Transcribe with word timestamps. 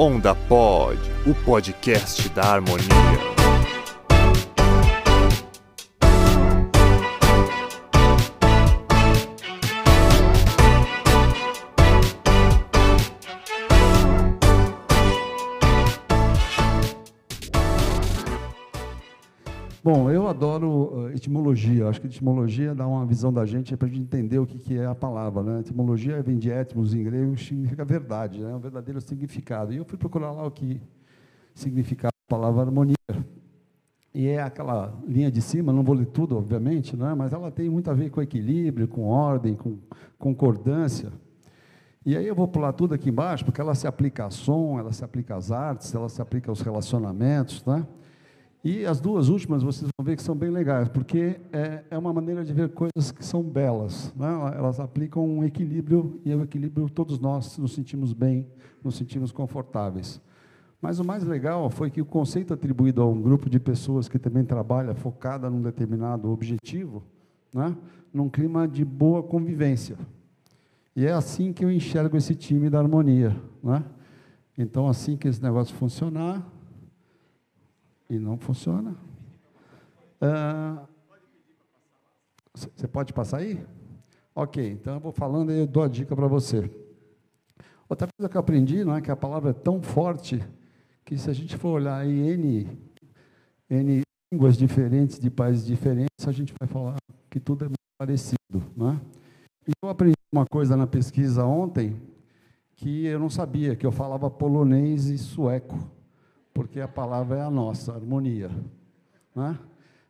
Onda 0.00 0.34
Pod, 0.34 0.98
o 1.26 1.34
podcast 1.44 2.30
da 2.30 2.42
harmonia. 2.42 3.39
Adoro 20.30 20.68
uh, 20.68 21.10
etimologia. 21.10 21.88
Acho 21.88 22.00
que 22.00 22.06
etimologia 22.06 22.74
dá 22.74 22.86
uma 22.86 23.04
visão 23.04 23.32
da 23.32 23.44
gente 23.44 23.76
para 23.76 23.88
a 23.88 23.90
gente 23.90 24.02
entender 24.02 24.38
o 24.38 24.46
que, 24.46 24.76
é 24.78 24.86
a 24.86 24.94
palavra. 24.94 25.42
Né? 25.42 25.60
Etimologia 25.60 26.22
vem 26.22 26.38
de 26.38 26.50
etmos 26.50 26.94
em 26.94 27.02
grego, 27.02 27.36
significa 27.36 27.84
verdade, 27.84 28.40
né? 28.40 28.54
o 28.54 28.58
verdadeiro 28.58 29.00
significado. 29.00 29.72
E 29.72 29.76
eu 29.76 29.84
fui 29.84 29.98
procurar 29.98 30.32
lá 30.32 30.46
o 30.46 30.50
que 30.50 30.80
significava 31.54 32.12
a 32.26 32.30
palavra 32.30 32.62
harmonia. 32.62 32.96
E 34.12 34.26
é 34.26 34.42
aquela 34.42 34.92
linha 35.06 35.30
de 35.30 35.40
cima, 35.40 35.72
não 35.72 35.84
vou 35.84 35.94
ler 35.94 36.06
tudo, 36.06 36.36
obviamente, 36.36 36.96
né? 36.96 37.14
mas 37.14 37.32
ela 37.32 37.50
tem 37.50 37.68
muito 37.68 37.90
a 37.90 37.94
ver 37.94 38.10
com 38.10 38.20
equilíbrio, 38.20 38.88
com 38.88 39.02
ordem, 39.04 39.54
com 39.54 39.78
concordância. 40.18 41.12
E 42.04 42.16
aí 42.16 42.26
eu 42.26 42.34
vou 42.34 42.48
pular 42.48 42.72
tudo 42.72 42.94
aqui 42.94 43.10
embaixo, 43.10 43.44
porque 43.44 43.60
ela 43.60 43.74
se 43.74 43.86
aplica 43.86 44.26
a 44.26 44.30
som, 44.30 44.78
ela 44.78 44.92
se 44.92 45.04
aplica 45.04 45.36
às 45.36 45.52
artes, 45.52 45.94
ela 45.94 46.08
se 46.08 46.20
aplica 46.20 46.50
aos 46.50 46.62
relacionamentos, 46.62 47.64
né? 47.64 47.86
E 48.62 48.84
as 48.84 49.00
duas 49.00 49.28
últimas 49.30 49.62
vocês 49.62 49.90
vão 49.96 50.04
ver 50.04 50.16
que 50.16 50.22
são 50.22 50.36
bem 50.36 50.50
legais, 50.50 50.86
porque 50.88 51.40
é, 51.50 51.82
é 51.90 51.96
uma 51.96 52.12
maneira 52.12 52.44
de 52.44 52.52
ver 52.52 52.68
coisas 52.68 53.10
que 53.10 53.24
são 53.24 53.42
belas. 53.42 54.12
Né? 54.14 54.28
Elas 54.54 54.78
aplicam 54.78 55.26
um 55.26 55.42
equilíbrio, 55.42 56.20
e 56.26 56.34
o 56.34 56.42
equilíbrio 56.42 56.88
todos 56.90 57.18
nós 57.18 57.56
nos 57.56 57.72
sentimos 57.72 58.12
bem, 58.12 58.46
nos 58.84 58.96
sentimos 58.96 59.32
confortáveis. 59.32 60.20
Mas 60.80 60.98
o 60.98 61.04
mais 61.04 61.24
legal 61.24 61.70
foi 61.70 61.90
que 61.90 62.02
o 62.02 62.04
conceito 62.06 62.52
atribuído 62.52 63.00
a 63.00 63.06
um 63.06 63.20
grupo 63.20 63.48
de 63.48 63.58
pessoas 63.58 64.08
que 64.08 64.18
também 64.18 64.44
trabalha 64.44 64.94
focada 64.94 65.48
num 65.48 65.62
determinado 65.62 66.30
objetivo, 66.30 67.02
né? 67.54 67.74
num 68.12 68.28
clima 68.28 68.68
de 68.68 68.84
boa 68.84 69.22
convivência. 69.22 69.96
E 70.94 71.06
é 71.06 71.12
assim 71.12 71.52
que 71.52 71.64
eu 71.64 71.70
enxergo 71.70 72.16
esse 72.16 72.34
time 72.34 72.68
da 72.68 72.78
harmonia. 72.78 73.34
Né? 73.62 73.82
Então, 74.56 74.86
assim 74.86 75.16
que 75.16 75.28
esse 75.28 75.42
negócio 75.42 75.74
funcionar, 75.76 76.46
e 78.10 78.18
não 78.18 78.36
funciona. 78.36 78.96
Você 82.52 82.84
ah, 82.84 82.88
pode 82.88 83.12
passar 83.12 83.38
aí? 83.38 83.64
Ok, 84.34 84.72
então 84.72 84.94
eu 84.94 85.00
vou 85.00 85.12
falando 85.12 85.52
e 85.52 85.60
eu 85.60 85.66
dou 85.66 85.84
a 85.84 85.88
dica 85.88 86.14
para 86.16 86.26
você. 86.26 86.68
Outra 87.88 88.08
coisa 88.16 88.28
que 88.28 88.36
eu 88.36 88.40
aprendi, 88.40 88.84
não 88.84 88.96
é 88.96 89.00
que 89.00 89.10
a 89.10 89.16
palavra 89.16 89.50
é 89.50 89.54
tão 89.54 89.80
forte 89.80 90.42
que 91.04 91.16
se 91.16 91.30
a 91.30 91.32
gente 91.32 91.56
for 91.56 91.70
olhar 91.70 91.96
aí 91.98 92.32
N, 92.32 92.68
N 93.68 94.02
línguas 94.32 94.56
diferentes 94.56 95.18
de 95.18 95.30
países 95.30 95.64
diferentes, 95.64 96.26
a 96.26 96.32
gente 96.32 96.52
vai 96.58 96.68
falar 96.68 96.96
que 97.28 97.40
tudo 97.40 97.64
é 97.64 97.68
muito 97.68 97.78
parecido. 97.98 98.36
Não 98.76 98.90
é? 98.90 99.00
E 99.66 99.72
eu 99.82 99.88
aprendi 99.88 100.14
uma 100.32 100.46
coisa 100.46 100.76
na 100.76 100.86
pesquisa 100.86 101.44
ontem 101.44 102.00
que 102.74 103.06
eu 103.06 103.18
não 103.18 103.30
sabia, 103.30 103.76
que 103.76 103.86
eu 103.86 103.92
falava 103.92 104.30
polonês 104.30 105.06
e 105.06 105.18
sueco 105.18 105.78
porque 106.60 106.78
a 106.78 106.86
palavra 106.86 107.38
é 107.38 107.40
a 107.40 107.50
nossa, 107.50 107.90
harmonia. 107.90 108.50
Né? 109.34 109.58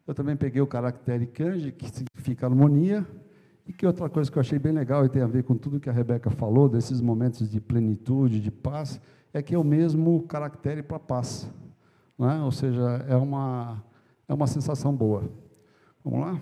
Eu 0.05 0.12
também 0.12 0.34
peguei 0.34 0.61
o 0.61 0.67
caractere 0.67 1.25
kanji, 1.25 1.70
que 1.70 1.89
significa 1.89 2.45
harmonia, 2.45 3.06
e 3.65 3.73
que 3.73 3.87
outra 3.87 4.09
coisa 4.09 4.29
que 4.29 4.37
eu 4.37 4.41
achei 4.41 4.59
bem 4.59 4.73
legal 4.73 5.06
e 5.06 5.09
tem 5.09 5.23
a 5.23 5.28
ver 5.28 5.45
com 5.45 5.55
tudo 5.55 5.78
que 5.78 5.89
a 5.89 5.93
Rebeca 5.93 6.28
falou, 6.28 6.69
desses 6.69 7.01
momentos 7.01 7.48
de 7.48 7.61
plenitude, 7.61 8.41
de 8.41 8.51
paz, 8.51 9.01
é 9.33 9.41
que 9.41 9.55
é 9.55 9.59
o 9.61 9.62
mesmo 9.62 10.25
caractere 10.25 10.83
para 10.83 10.98
paz. 10.98 11.48
Né? 12.19 12.43
Ou 12.43 12.51
seja, 12.51 12.83
é 13.09 13.15
uma, 13.15 13.81
é 14.27 14.34
uma 14.34 14.48
sensação 14.48 14.93
boa. 14.93 15.31
Vamos 16.05 16.19
lá? 16.19 16.41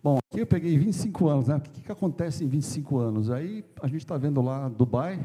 Bom, 0.00 0.18
aqui 0.30 0.40
eu 0.40 0.46
peguei 0.46 0.78
25 0.78 1.28
anos, 1.28 1.48
né? 1.48 1.56
O 1.56 1.60
que, 1.60 1.80
que 1.82 1.90
acontece 1.90 2.44
em 2.44 2.48
25 2.48 2.96
anos? 2.96 3.28
Aí 3.28 3.64
a 3.82 3.88
gente 3.88 4.02
está 4.02 4.16
vendo 4.16 4.40
lá 4.40 4.68
Dubai, 4.68 5.20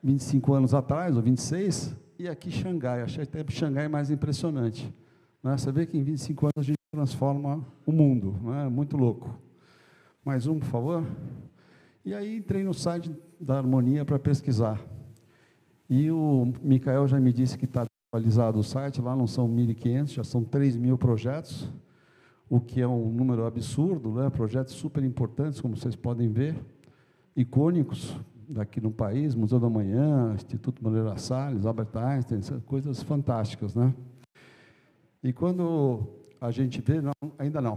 25 0.00 0.54
anos 0.54 0.72
atrás, 0.72 1.16
ou 1.16 1.22
26, 1.22 2.00
e 2.18 2.28
aqui 2.28 2.50
Xangai. 2.50 3.02
Achei 3.02 3.24
até 3.24 3.44
Xangai 3.48 3.88
mais 3.88 4.10
impressionante. 4.10 4.92
Né? 5.42 5.56
Você 5.56 5.72
vê 5.72 5.86
que 5.86 5.96
em 5.96 6.02
25 6.02 6.46
anos 6.46 6.58
a 6.58 6.62
gente 6.62 6.78
transforma 6.92 7.66
o 7.86 7.92
mundo. 7.92 8.38
Né? 8.42 8.68
Muito 8.68 8.96
louco. 8.96 9.38
Mais 10.24 10.46
um, 10.46 10.58
por 10.58 10.66
favor. 10.66 11.06
E 12.04 12.14
aí 12.14 12.36
entrei 12.36 12.62
no 12.62 12.74
site 12.74 13.14
da 13.40 13.58
Harmonia 13.58 14.04
para 14.04 14.18
pesquisar. 14.18 14.80
E 15.88 16.10
o 16.10 16.52
Mikael 16.62 17.06
já 17.06 17.20
me 17.20 17.32
disse 17.32 17.58
que 17.58 17.64
está 17.64 17.86
atualizado 18.12 18.58
o 18.58 18.62
site, 18.64 19.00
lá 19.00 19.16
não 19.16 19.26
são 19.26 19.48
1.500, 19.48 20.08
já 20.08 20.24
são 20.24 20.44
3 20.44 20.76
mil 20.76 20.98
projetos, 20.98 21.70
o 22.48 22.60
que 22.60 22.80
é 22.80 22.86
um 22.86 23.10
número 23.10 23.46
absurdo, 23.46 24.12
né? 24.14 24.28
projetos 24.30 24.74
super 24.74 25.02
importantes, 25.02 25.60
como 25.60 25.76
vocês 25.76 25.96
podem 25.96 26.28
ver, 26.28 26.56
icônicos, 27.34 28.16
daqui 28.48 28.80
no 28.80 28.90
país, 28.90 29.34
Museu 29.34 29.58
da 29.58 29.68
Manhã, 29.68 30.32
Instituto 30.34 30.82
Moreira 30.82 31.16
Salles, 31.16 31.66
Albert 31.66 31.96
Einstein, 31.96 32.40
coisas 32.66 33.02
fantásticas, 33.02 33.74
né? 33.74 33.92
E 35.22 35.32
quando 35.32 36.08
a 36.40 36.50
gente 36.50 36.80
vê, 36.80 37.00
não, 37.00 37.12
ainda 37.38 37.60
não. 37.60 37.74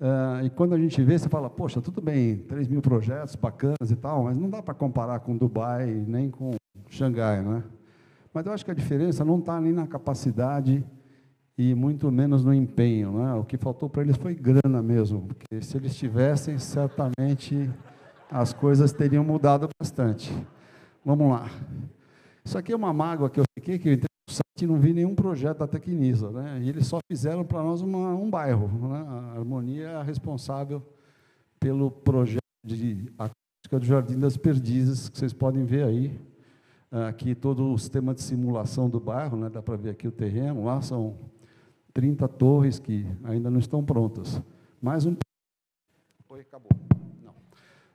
Uh, 0.00 0.44
e 0.44 0.50
quando 0.50 0.74
a 0.74 0.78
gente 0.78 1.00
vê, 1.02 1.18
você 1.18 1.28
fala, 1.28 1.48
poxa, 1.48 1.80
tudo 1.80 2.00
bem, 2.00 2.38
3 2.38 2.66
mil 2.68 2.82
projetos 2.82 3.36
bacanas 3.36 3.90
e 3.90 3.96
tal, 3.96 4.24
mas 4.24 4.36
não 4.36 4.50
dá 4.50 4.62
para 4.62 4.74
comparar 4.74 5.20
com 5.20 5.36
Dubai 5.36 5.86
nem 5.86 6.30
com 6.30 6.56
Xangai, 6.90 7.42
né? 7.42 7.62
Mas 8.32 8.46
eu 8.46 8.52
acho 8.52 8.64
que 8.64 8.70
a 8.72 8.74
diferença 8.74 9.24
não 9.24 9.38
está 9.38 9.60
nem 9.60 9.72
na 9.72 9.86
capacidade 9.86 10.84
e 11.56 11.72
muito 11.72 12.10
menos 12.10 12.44
no 12.44 12.52
empenho, 12.52 13.12
né? 13.12 13.34
O 13.34 13.44
que 13.44 13.56
faltou 13.56 13.88
para 13.88 14.02
eles 14.02 14.16
foi 14.16 14.34
grana 14.34 14.82
mesmo, 14.82 15.22
porque 15.22 15.62
se 15.62 15.76
eles 15.76 15.94
tivessem, 15.94 16.58
certamente 16.58 17.70
as 18.30 18.52
coisas 18.52 18.92
teriam 18.92 19.24
mudado 19.24 19.68
bastante. 19.80 20.32
Vamos 21.04 21.30
lá. 21.30 21.50
Isso 22.44 22.58
aqui 22.58 22.72
é 22.72 22.76
uma 22.76 22.92
mágoa 22.92 23.30
que 23.30 23.40
eu 23.40 23.44
fiquei, 23.58 23.78
que 23.78 23.88
eu 23.88 23.92
entrei 23.94 24.08
no 24.28 24.34
site 24.34 24.62
e 24.62 24.66
não 24.66 24.78
vi 24.78 24.92
nenhum 24.92 25.14
projeto 25.14 25.58
da 25.58 25.66
Tecnisa. 25.66 26.30
Né? 26.30 26.60
E 26.62 26.68
eles 26.68 26.86
só 26.86 26.98
fizeram 27.10 27.44
para 27.44 27.62
nós 27.62 27.80
uma, 27.80 28.14
um 28.14 28.28
bairro. 28.28 28.68
Né? 28.88 29.04
A 29.06 29.38
Harmonia 29.38 29.88
é 29.88 29.94
a 29.96 30.02
responsável 30.02 30.82
pelo 31.58 31.90
projeto 31.90 32.40
de 32.64 33.10
acústica 33.18 33.78
do 33.78 33.84
Jardim 33.84 34.18
das 34.18 34.36
Perdizes, 34.36 35.08
que 35.08 35.18
vocês 35.18 35.32
podem 35.32 35.64
ver 35.64 35.84
aí. 35.84 36.20
Aqui 37.08 37.34
todo 37.34 37.72
o 37.72 37.78
sistema 37.78 38.14
de 38.14 38.22
simulação 38.22 38.88
do 38.88 39.00
bairro, 39.00 39.36
né? 39.36 39.50
dá 39.50 39.60
para 39.60 39.76
ver 39.76 39.90
aqui 39.90 40.06
o 40.06 40.12
terreno. 40.12 40.64
Lá 40.64 40.80
são 40.80 41.18
30 41.92 42.28
torres 42.28 42.78
que 42.78 43.06
ainda 43.24 43.50
não 43.50 43.58
estão 43.58 43.84
prontas. 43.84 44.40
Mais 44.80 45.04
um. 45.06 45.16
Oi, 46.28 46.40
acabou. 46.40 46.70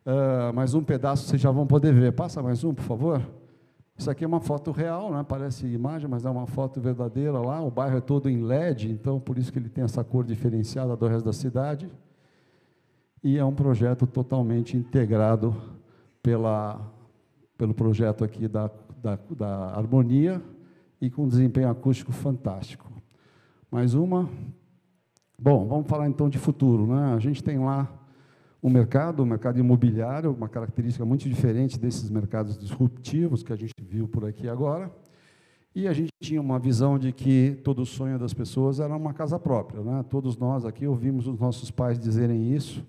Uh, 0.05 0.53
mais 0.53 0.73
um 0.73 0.81
pedaço 0.81 1.27
vocês 1.27 1.41
já 1.41 1.51
vão 1.51 1.67
poder 1.67 1.93
ver. 1.93 2.13
Passa 2.13 2.41
mais 2.41 2.63
um, 2.63 2.73
por 2.73 2.83
favor. 2.83 3.21
Isso 3.97 4.09
aqui 4.09 4.23
é 4.23 4.27
uma 4.27 4.39
foto 4.39 4.71
real, 4.71 5.11
né? 5.11 5.25
parece 5.27 5.67
imagem, 5.67 6.09
mas 6.09 6.25
é 6.25 6.29
uma 6.29 6.47
foto 6.47 6.79
verdadeira 6.79 7.37
lá. 7.37 7.61
O 7.61 7.69
bairro 7.69 7.97
é 7.97 8.01
todo 8.01 8.29
em 8.29 8.41
LED, 8.41 8.89
então 8.89 9.19
por 9.19 9.37
isso 9.37 9.51
que 9.51 9.59
ele 9.59 9.67
tem 9.67 9.83
essa 9.83 10.03
cor 10.05 10.23
diferenciada 10.23 10.95
do 10.95 11.05
resto 11.05 11.25
da 11.25 11.33
cidade. 11.33 11.91
E 13.21 13.37
é 13.37 13.43
um 13.43 13.53
projeto 13.53 14.07
totalmente 14.07 14.77
integrado 14.77 15.53
pela, 16.23 16.79
pelo 17.57 17.73
projeto 17.73 18.23
aqui 18.23 18.47
da, 18.47 18.71
da, 19.03 19.19
da 19.31 19.65
Harmonia 19.75 20.41
e 21.01 21.09
com 21.09 21.27
desempenho 21.27 21.69
acústico 21.69 22.13
fantástico. 22.13 22.89
Mais 23.69 23.93
uma. 23.93 24.29
Bom, 25.37 25.67
vamos 25.67 25.87
falar 25.87 26.07
então 26.07 26.29
de 26.29 26.37
futuro. 26.37 26.87
Né? 26.87 27.13
A 27.13 27.19
gente 27.19 27.43
tem 27.43 27.59
lá 27.59 27.98
o 28.61 28.69
mercado, 28.69 29.21
o 29.21 29.25
mercado 29.25 29.59
imobiliário, 29.59 30.31
uma 30.31 30.49
característica 30.49 31.05
muito 31.05 31.27
diferente 31.29 31.79
desses 31.79 32.09
mercados 32.09 32.57
disruptivos 32.57 33.41
que 33.41 33.53
a 33.53 33.55
gente 33.55 33.73
viu 33.81 34.07
por 34.07 34.25
aqui 34.25 34.49
agora. 34.49 34.91
E 35.73 35.87
a 35.87 35.93
gente 35.93 36.09
tinha 36.19 36.41
uma 36.41 36.59
visão 36.59 36.99
de 36.99 37.13
que 37.13 37.59
todo 37.63 37.85
sonho 37.85 38.19
das 38.19 38.33
pessoas 38.33 38.79
era 38.79 38.95
uma 38.95 39.13
casa 39.13 39.39
própria. 39.39 39.81
Né? 39.81 40.03
Todos 40.09 40.35
nós 40.37 40.65
aqui 40.65 40.85
ouvimos 40.85 41.27
os 41.27 41.39
nossos 41.39 41.71
pais 41.71 41.97
dizerem 41.97 42.53
isso, 42.53 42.85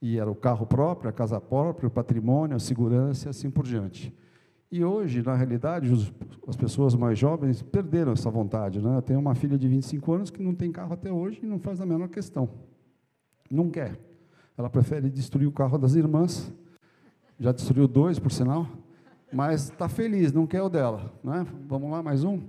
e 0.00 0.18
era 0.18 0.30
o 0.30 0.34
carro 0.34 0.66
próprio, 0.66 1.10
a 1.10 1.12
casa 1.12 1.40
própria, 1.40 1.86
o 1.86 1.90
patrimônio, 1.90 2.56
a 2.56 2.60
segurança 2.60 3.28
e 3.28 3.30
assim 3.30 3.50
por 3.50 3.64
diante. 3.64 4.14
E 4.70 4.84
hoje, 4.84 5.22
na 5.22 5.34
realidade, 5.34 5.92
os, 5.92 6.12
as 6.48 6.56
pessoas 6.56 6.94
mais 6.94 7.18
jovens 7.18 7.62
perderam 7.62 8.12
essa 8.12 8.30
vontade. 8.30 8.80
Né? 8.80 8.96
Eu 8.96 9.02
tenho 9.02 9.20
uma 9.20 9.34
filha 9.34 9.56
de 9.56 9.68
25 9.68 10.12
anos 10.12 10.30
que 10.30 10.42
não 10.42 10.54
tem 10.54 10.72
carro 10.72 10.94
até 10.94 11.12
hoje 11.12 11.40
e 11.42 11.46
não 11.46 11.58
faz 11.58 11.80
a 11.80 11.86
menor 11.86 12.08
questão. 12.08 12.48
Não 13.50 13.70
quer. 13.70 13.98
Ela 14.56 14.70
prefere 14.70 15.10
destruir 15.10 15.46
o 15.46 15.52
carro 15.52 15.76
das 15.76 15.94
irmãs. 15.94 16.52
Já 17.38 17.50
destruiu 17.50 17.88
dois, 17.88 18.18
por 18.18 18.30
sinal. 18.30 18.68
Mas 19.32 19.64
está 19.64 19.88
feliz, 19.88 20.32
não 20.32 20.46
quer 20.46 20.62
o 20.62 20.68
dela. 20.68 21.12
Né? 21.22 21.44
Vamos 21.66 21.90
lá, 21.90 22.02
mais 22.02 22.22
um? 22.22 22.40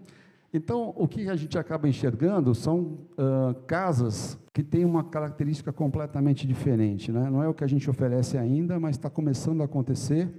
Então, 0.54 0.94
o 0.96 1.08
que 1.08 1.28
a 1.28 1.36
gente 1.36 1.58
acaba 1.58 1.90
enxergando 1.90 2.54
são 2.54 3.00
uh, 3.18 3.56
casas 3.68 4.40
que 4.54 4.64
têm 4.64 4.86
uma 4.86 5.04
característica 5.04 5.74
completamente 5.74 6.48
diferente. 6.48 7.12
Né? 7.12 7.30
Não 7.30 7.44
é 7.44 7.48
o 7.50 7.54
que 7.54 7.64
a 7.64 7.68
gente 7.68 7.90
oferece 7.90 8.38
ainda, 8.38 8.80
mas 8.80 8.96
está 8.96 9.10
começando 9.10 9.62
a 9.62 9.66
acontecer. 9.66 10.32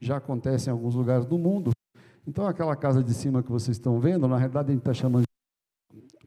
Já 0.00 0.16
acontece 0.16 0.70
em 0.70 0.72
alguns 0.72 0.94
lugares 0.94 1.26
do 1.26 1.36
mundo. 1.36 1.72
Então, 2.26 2.46
aquela 2.46 2.76
casa 2.76 3.02
de 3.02 3.12
cima 3.12 3.42
que 3.42 3.50
vocês 3.50 3.76
estão 3.76 3.98
vendo, 3.98 4.28
na 4.28 4.38
realidade 4.38 4.68
a 4.68 4.72
gente 4.72 4.80
está 4.80 4.94
chamando. 4.94 5.27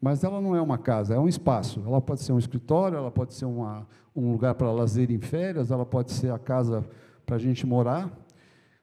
Mas 0.02 0.24
ela 0.24 0.40
não 0.40 0.56
é 0.56 0.60
uma 0.60 0.76
casa, 0.76 1.14
é 1.14 1.18
um 1.18 1.28
espaço. 1.28 1.80
Ela 1.86 2.00
pode 2.00 2.22
ser 2.22 2.32
um 2.32 2.38
escritório, 2.38 2.98
ela 2.98 3.12
pode 3.12 3.34
ser 3.34 3.44
uma, 3.44 3.86
um 4.16 4.32
lugar 4.32 4.52
para 4.56 4.72
lazer 4.72 5.12
em 5.12 5.20
férias, 5.20 5.70
ela 5.70 5.86
pode 5.86 6.10
ser 6.10 6.32
a 6.32 6.40
casa 6.40 6.84
para 7.24 7.36
a 7.36 7.38
gente 7.38 7.64
morar. 7.64 8.10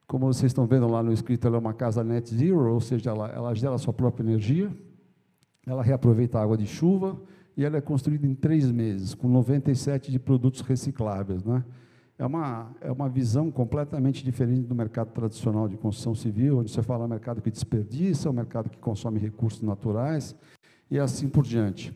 Como 0.08 0.26
vocês 0.26 0.50
estão 0.50 0.66
vendo 0.66 0.88
lá 0.88 1.04
no 1.04 1.12
escrito, 1.12 1.46
ela 1.46 1.58
é 1.58 1.60
uma 1.60 1.74
casa 1.74 2.06
net 2.06 2.34
zero, 2.34 2.74
ou 2.74 2.80
seja, 2.80 3.10
ela, 3.10 3.28
ela 3.28 3.54
gera 3.54 3.76
a 3.76 3.78
sua 3.78 3.92
própria 3.92 4.24
energia, 4.24 4.72
ela 5.68 5.84
reaproveita 5.84 6.40
a 6.40 6.42
água 6.42 6.58
de 6.58 6.66
chuva 6.66 7.22
e 7.58 7.66
ela 7.66 7.76
é 7.76 7.82
construída 7.82 8.26
em 8.26 8.34
três 8.34 8.72
meses, 8.72 9.14
com 9.14 9.28
97 9.28 10.14
de 10.14 10.20
produtos 10.20 10.62
recicláveis. 10.62 11.44
Né? 11.44 11.66
É, 12.18 12.26
uma, 12.26 12.72
é 12.80 12.90
uma 12.90 13.10
visão 13.10 13.52
completamente 13.52 14.24
diferente 14.24 14.66
do 14.66 14.74
mercado 14.74 15.12
tradicional 15.12 15.68
de 15.68 15.76
construção 15.76 16.16
civil, 16.16 16.60
onde 16.60 16.72
você 16.72 16.82
fala 16.82 17.06
mercado 17.10 17.42
que 17.42 17.52
desperdiça, 17.52 18.30
o 18.30 18.34
mercado 18.34 18.70
que 18.70 18.78
consome 18.78 19.20
recursos 19.20 19.62
naturais 19.62 20.34
e 20.90 21.00
assim 21.00 21.28
por 21.28 21.44
diante. 21.44 21.94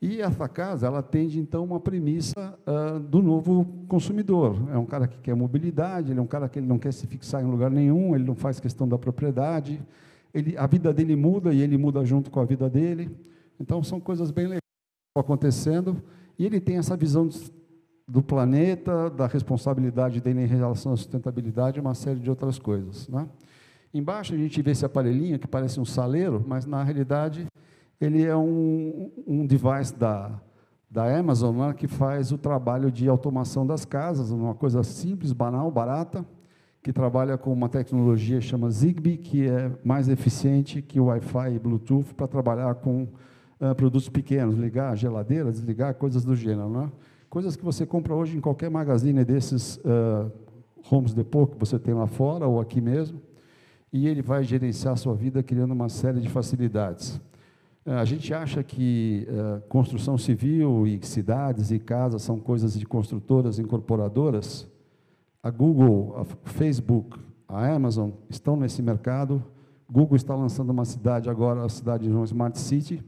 E 0.00 0.20
essa 0.20 0.46
casa, 0.46 0.86
ela 0.86 0.98
atende, 0.98 1.40
então, 1.40 1.64
uma 1.64 1.80
premissa 1.80 2.58
uh, 2.66 3.00
do 3.00 3.22
novo 3.22 3.64
consumidor. 3.88 4.56
É 4.70 4.76
um 4.76 4.84
cara 4.84 5.08
que 5.08 5.18
quer 5.18 5.34
mobilidade, 5.34 6.10
ele 6.12 6.20
é 6.20 6.22
um 6.22 6.26
cara 6.26 6.46
que 6.46 6.58
ele 6.58 6.66
não 6.66 6.78
quer 6.78 6.92
se 6.92 7.06
fixar 7.06 7.42
em 7.42 7.46
lugar 7.46 7.70
nenhum, 7.70 8.14
ele 8.14 8.24
não 8.24 8.34
faz 8.34 8.60
questão 8.60 8.86
da 8.86 8.98
propriedade, 8.98 9.80
ele, 10.34 10.58
a 10.58 10.66
vida 10.66 10.92
dele 10.92 11.16
muda 11.16 11.54
e 11.54 11.62
ele 11.62 11.78
muda 11.78 12.04
junto 12.04 12.30
com 12.30 12.38
a 12.38 12.44
vida 12.44 12.68
dele. 12.68 13.10
Então, 13.58 13.82
são 13.82 13.98
coisas 13.98 14.30
bem 14.30 14.44
legais 14.44 14.60
acontecendo. 15.16 16.02
E 16.38 16.44
ele 16.44 16.60
tem 16.60 16.76
essa 16.76 16.96
visão 16.96 17.28
do 18.06 18.22
planeta, 18.22 19.08
da 19.08 19.26
responsabilidade 19.26 20.20
dele 20.20 20.42
em 20.42 20.46
relação 20.46 20.92
à 20.92 20.96
sustentabilidade 20.96 21.78
e 21.78 21.80
uma 21.80 21.94
série 21.94 22.20
de 22.20 22.28
outras 22.28 22.58
coisas. 22.58 23.08
Né? 23.08 23.26
Embaixo 23.94 24.34
a 24.34 24.36
gente 24.36 24.60
vê 24.60 24.72
esse 24.72 24.84
aparelhinho 24.84 25.38
que 25.38 25.46
parece 25.46 25.80
um 25.80 25.84
saleiro, 25.84 26.44
mas, 26.46 26.66
na 26.66 26.82
realidade, 26.82 27.46
ele 28.00 28.24
é 28.24 28.36
um, 28.36 29.10
um 29.26 29.46
device 29.46 29.94
da, 29.94 30.40
da 30.90 31.18
Amazon 31.18 31.56
né, 31.56 31.72
que 31.72 31.86
faz 31.86 32.32
o 32.32 32.38
trabalho 32.38 32.90
de 32.90 33.08
automação 33.08 33.66
das 33.66 33.84
casas, 33.84 34.30
uma 34.30 34.54
coisa 34.54 34.82
simples, 34.82 35.32
banal, 35.32 35.70
barata, 35.70 36.24
que 36.82 36.92
trabalha 36.92 37.38
com 37.38 37.52
uma 37.52 37.68
tecnologia 37.68 38.38
que 38.38 38.44
chama 38.44 38.70
Zigbee, 38.70 39.16
que 39.16 39.48
é 39.48 39.72
mais 39.82 40.08
eficiente 40.08 40.82
que 40.82 41.00
o 41.00 41.06
Wi-Fi 41.06 41.54
e 41.54 41.58
Bluetooth 41.58 42.14
para 42.14 42.28
trabalhar 42.28 42.74
com 42.74 43.08
uh, 43.58 43.74
produtos 43.74 44.08
pequenos, 44.08 44.54
ligar 44.56 44.92
a 44.92 44.94
geladeira, 44.94 45.50
desligar, 45.50 45.94
coisas 45.94 46.24
do 46.24 46.36
gênero. 46.36 46.68
Né? 46.68 46.92
Coisas 47.30 47.56
que 47.56 47.64
você 47.64 47.86
compra 47.86 48.14
hoje 48.14 48.36
em 48.36 48.40
qualquer 48.40 48.70
magazine 48.70 49.24
desses 49.24 49.78
uh, 49.78 50.30
Homes 50.90 51.14
Depot 51.14 51.46
que 51.46 51.58
você 51.58 51.78
tem 51.78 51.94
lá 51.94 52.06
fora 52.06 52.46
ou 52.46 52.60
aqui 52.60 52.80
mesmo, 52.80 53.20
e 53.92 54.06
ele 54.06 54.20
vai 54.20 54.44
gerenciar 54.44 54.92
a 54.92 54.96
sua 54.96 55.14
vida 55.14 55.42
criando 55.42 55.72
uma 55.72 55.88
série 55.88 56.20
de 56.20 56.28
facilidades. 56.28 57.20
A 57.86 58.04
gente 58.06 58.32
acha 58.32 58.62
que 58.62 59.28
uh, 59.28 59.60
construção 59.68 60.16
civil 60.16 60.86
e 60.86 61.04
cidades 61.04 61.70
e 61.70 61.78
casas 61.78 62.22
são 62.22 62.40
coisas 62.40 62.78
de 62.78 62.86
construtoras 62.86 63.58
incorporadoras. 63.58 64.66
A 65.42 65.50
Google, 65.50 66.16
a 66.16 66.24
Facebook, 66.48 67.18
a 67.46 67.68
Amazon 67.74 68.10
estão 68.30 68.56
nesse 68.56 68.80
mercado. 68.80 69.44
Google 69.90 70.16
está 70.16 70.34
lançando 70.34 70.70
uma 70.70 70.86
cidade 70.86 71.28
agora, 71.28 71.62
a 71.62 71.68
cidade 71.68 72.04
de 72.04 72.10
uma 72.10 72.24
Smart 72.24 72.58
City, 72.58 73.04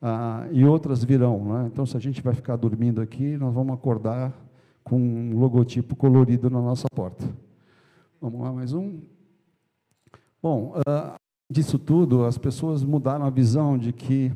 uh, 0.00 0.52
e 0.52 0.64
outras 0.64 1.02
virão. 1.02 1.44
Né? 1.44 1.70
Então, 1.72 1.84
se 1.84 1.96
a 1.96 2.00
gente 2.00 2.22
vai 2.22 2.32
ficar 2.32 2.54
dormindo 2.54 3.00
aqui, 3.00 3.36
nós 3.36 3.52
vamos 3.52 3.74
acordar 3.74 4.32
com 4.84 5.00
um 5.00 5.36
logotipo 5.36 5.96
colorido 5.96 6.48
na 6.48 6.62
nossa 6.62 6.86
porta. 6.94 7.28
Vamos 8.20 8.40
lá, 8.40 8.52
mais 8.52 8.72
um. 8.72 9.00
Bom, 10.40 10.74
uh, 10.76 11.25
disso 11.50 11.78
tudo, 11.78 12.24
as 12.24 12.36
pessoas 12.36 12.82
mudaram 12.82 13.24
a 13.24 13.30
visão 13.30 13.78
de 13.78 13.92
que 13.92 14.32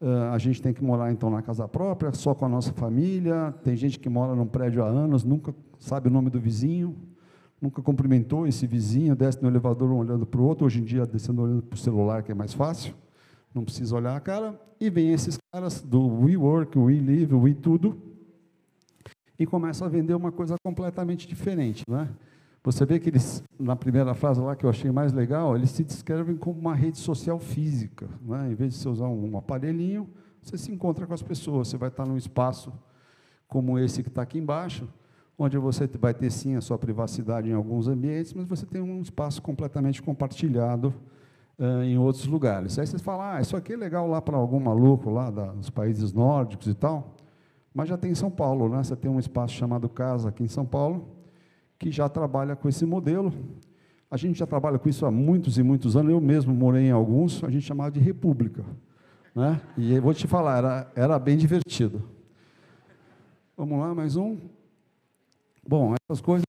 uh, 0.00 0.32
a 0.32 0.38
gente 0.38 0.60
tem 0.60 0.72
que 0.72 0.82
morar 0.82 1.12
então 1.12 1.30
na 1.30 1.42
casa 1.42 1.68
própria, 1.68 2.12
só 2.12 2.34
com 2.34 2.44
a 2.46 2.48
nossa 2.48 2.72
família. 2.72 3.54
Tem 3.62 3.76
gente 3.76 3.98
que 3.98 4.08
mora 4.08 4.34
num 4.34 4.46
prédio 4.46 4.82
há 4.82 4.88
anos, 4.88 5.24
nunca 5.24 5.54
sabe 5.78 6.08
o 6.08 6.10
nome 6.10 6.30
do 6.30 6.40
vizinho, 6.40 6.96
nunca 7.60 7.82
cumprimentou 7.82 8.46
esse 8.46 8.66
vizinho, 8.66 9.14
desce 9.14 9.42
no 9.42 9.48
elevador 9.48 9.90
um 9.90 9.98
olhando 9.98 10.26
para 10.26 10.40
o 10.40 10.44
outro. 10.44 10.66
Hoje 10.66 10.80
em 10.80 10.84
dia, 10.84 11.06
descendo 11.06 11.42
olhando 11.42 11.62
para 11.62 11.76
o 11.76 11.78
celular, 11.78 12.22
que 12.22 12.32
é 12.32 12.34
mais 12.34 12.54
fácil, 12.54 12.94
não 13.54 13.64
precisa 13.64 13.94
olhar 13.94 14.16
a 14.16 14.20
cara. 14.20 14.58
E 14.80 14.90
vem 14.90 15.12
esses 15.12 15.38
caras 15.52 15.80
do 15.80 16.06
WeWork, 16.24 16.78
WeLive, 16.78 17.34
WeTudo, 17.34 17.96
e 19.38 19.46
começam 19.46 19.86
a 19.86 19.90
vender 19.90 20.14
uma 20.14 20.32
coisa 20.32 20.56
completamente 20.62 21.26
diferente, 21.26 21.82
não 21.88 22.00
é? 22.00 22.08
Você 22.66 22.84
vê 22.84 22.98
que 22.98 23.08
eles, 23.08 23.44
na 23.56 23.76
primeira 23.76 24.12
frase 24.12 24.40
lá 24.40 24.56
que 24.56 24.66
eu 24.66 24.70
achei 24.70 24.90
mais 24.90 25.12
legal, 25.12 25.54
eles 25.54 25.70
se 25.70 25.84
descrevem 25.84 26.36
como 26.36 26.58
uma 26.58 26.74
rede 26.74 26.98
social 26.98 27.38
física. 27.38 28.08
Né? 28.20 28.50
Em 28.50 28.54
vez 28.56 28.72
de 28.72 28.80
você 28.80 28.88
usar 28.88 29.06
um 29.06 29.38
aparelhinho, 29.38 30.10
você 30.42 30.58
se 30.58 30.72
encontra 30.72 31.06
com 31.06 31.14
as 31.14 31.22
pessoas. 31.22 31.68
Você 31.68 31.76
vai 31.76 31.90
estar 31.90 32.04
num 32.04 32.16
espaço 32.16 32.72
como 33.46 33.78
esse 33.78 34.02
que 34.02 34.08
está 34.08 34.22
aqui 34.22 34.36
embaixo, 34.38 34.88
onde 35.38 35.56
você 35.56 35.86
vai 35.86 36.12
ter 36.12 36.28
sim 36.28 36.56
a 36.56 36.60
sua 36.60 36.76
privacidade 36.76 37.48
em 37.48 37.52
alguns 37.52 37.86
ambientes, 37.86 38.34
mas 38.34 38.48
você 38.48 38.66
tem 38.66 38.82
um 38.82 39.00
espaço 39.00 39.40
completamente 39.40 40.02
compartilhado 40.02 40.92
uh, 41.60 41.84
em 41.84 41.96
outros 41.98 42.26
lugares. 42.26 42.80
Aí 42.80 42.86
você 42.88 42.98
fala, 42.98 43.36
ah, 43.36 43.40
isso 43.40 43.56
aqui 43.56 43.74
é 43.74 43.76
legal 43.76 44.08
lá 44.08 44.20
para 44.20 44.36
algum 44.36 44.58
maluco 44.58 45.08
lá 45.08 45.30
da, 45.30 45.52
dos 45.52 45.70
países 45.70 46.12
nórdicos 46.12 46.66
e 46.66 46.74
tal, 46.74 47.14
mas 47.72 47.88
já 47.88 47.96
tem 47.96 48.10
em 48.10 48.16
São 48.16 48.28
Paulo, 48.30 48.68
né? 48.68 48.82
Você 48.82 48.96
tem 48.96 49.08
um 49.08 49.20
espaço 49.20 49.54
chamado 49.54 49.88
Casa 49.88 50.30
aqui 50.30 50.42
em 50.42 50.48
São 50.48 50.66
Paulo, 50.66 51.15
que 51.78 51.90
já 51.90 52.08
trabalha 52.08 52.56
com 52.56 52.68
esse 52.68 52.84
modelo. 52.84 53.32
A 54.10 54.16
gente 54.16 54.38
já 54.38 54.46
trabalha 54.46 54.78
com 54.78 54.88
isso 54.88 55.04
há 55.04 55.10
muitos 55.10 55.58
e 55.58 55.62
muitos 55.62 55.96
anos. 55.96 56.12
Eu 56.12 56.20
mesmo 56.20 56.54
morei 56.54 56.84
em 56.84 56.90
alguns, 56.90 57.42
a 57.42 57.50
gente 57.50 57.64
chamava 57.64 57.90
de 57.90 58.00
república. 58.00 58.64
Né? 59.34 59.60
E 59.76 59.94
eu 59.94 60.00
vou 60.00 60.14
te 60.14 60.26
falar, 60.26 60.58
era, 60.58 60.92
era 60.94 61.18
bem 61.18 61.36
divertido. 61.36 62.02
Vamos 63.56 63.78
lá, 63.78 63.94
mais 63.94 64.16
um. 64.16 64.38
Bom, 65.66 65.94
essas 66.08 66.20
coisas 66.20 66.44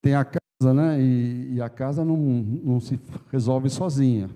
tem 0.00 0.14
a 0.14 0.24
casa, 0.24 0.74
né? 0.74 1.00
E, 1.00 1.54
e, 1.54 1.62
a 1.62 1.68
casa 1.68 2.04
não, 2.04 2.16
não 2.16 2.80
se 2.80 2.98
resolve 3.30 3.68
sozinha. 3.68 4.30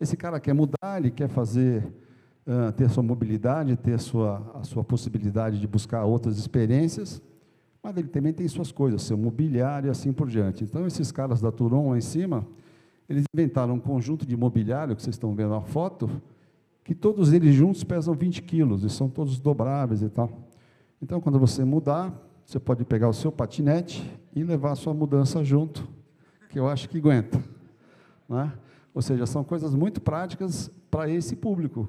Esse 0.00 0.16
cara 0.16 0.40
quer 0.40 0.54
mudar, 0.54 0.98
ele 0.98 1.10
quer 1.10 1.28
fazer, 1.28 1.84
uh, 2.46 2.72
ter 2.72 2.88
sua 2.88 3.02
mobilidade, 3.02 3.76
ter 3.76 3.98
sua, 4.00 4.50
a 4.54 4.64
sua 4.64 4.82
possibilidade 4.82 5.60
de 5.60 5.66
buscar 5.66 6.04
outras 6.04 6.38
experiências. 6.38 7.22
Mas 7.82 7.96
ele 7.96 8.08
também 8.08 8.32
tem 8.32 8.46
suas 8.46 8.70
coisas, 8.70 9.02
seu 9.02 9.16
mobiliário 9.16 9.88
e 9.88 9.90
assim 9.90 10.12
por 10.12 10.28
diante. 10.28 10.62
Então, 10.62 10.86
esses 10.86 11.10
caras 11.10 11.40
da 11.40 11.50
Turon 11.50 11.90
lá 11.90 11.98
em 11.98 12.02
cima, 12.02 12.46
eles 13.08 13.24
inventaram 13.34 13.74
um 13.74 13.80
conjunto 13.80 14.24
de 14.24 14.36
mobiliário, 14.36 14.94
que 14.94 15.02
vocês 15.02 15.16
estão 15.16 15.34
vendo 15.34 15.50
na 15.50 15.62
foto, 15.62 16.08
que 16.84 16.94
todos 16.94 17.32
eles 17.32 17.54
juntos 17.54 17.82
pesam 17.82 18.14
20 18.14 18.42
quilos, 18.42 18.84
e 18.84 18.90
são 18.90 19.08
todos 19.08 19.40
dobráveis 19.40 20.00
e 20.02 20.08
tal. 20.08 20.30
Então, 21.00 21.20
quando 21.20 21.38
você 21.38 21.64
mudar, 21.64 22.14
você 22.44 22.60
pode 22.60 22.84
pegar 22.84 23.08
o 23.08 23.12
seu 23.12 23.32
patinete 23.32 24.08
e 24.34 24.44
levar 24.44 24.72
a 24.72 24.76
sua 24.76 24.94
mudança 24.94 25.42
junto, 25.42 25.88
que 26.50 26.58
eu 26.58 26.68
acho 26.68 26.88
que 26.88 26.98
aguenta. 26.98 27.42
Né? 28.28 28.52
Ou 28.94 29.02
seja, 29.02 29.26
são 29.26 29.42
coisas 29.42 29.74
muito 29.74 30.00
práticas 30.00 30.70
para 30.92 31.10
esse 31.10 31.34
público. 31.34 31.88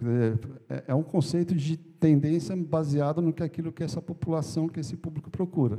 É, 0.70 0.86
é 0.88 0.96
um 0.96 1.04
conceito 1.04 1.54
de 1.54 1.76
tendência 1.76 2.56
baseado 2.56 3.22
no 3.22 3.34
que 3.34 3.44
aquilo 3.44 3.70
que 3.70 3.84
essa 3.84 4.02
população, 4.02 4.70
que 4.70 4.80
esse 4.80 4.96
público 4.96 5.30
procura. 5.30 5.78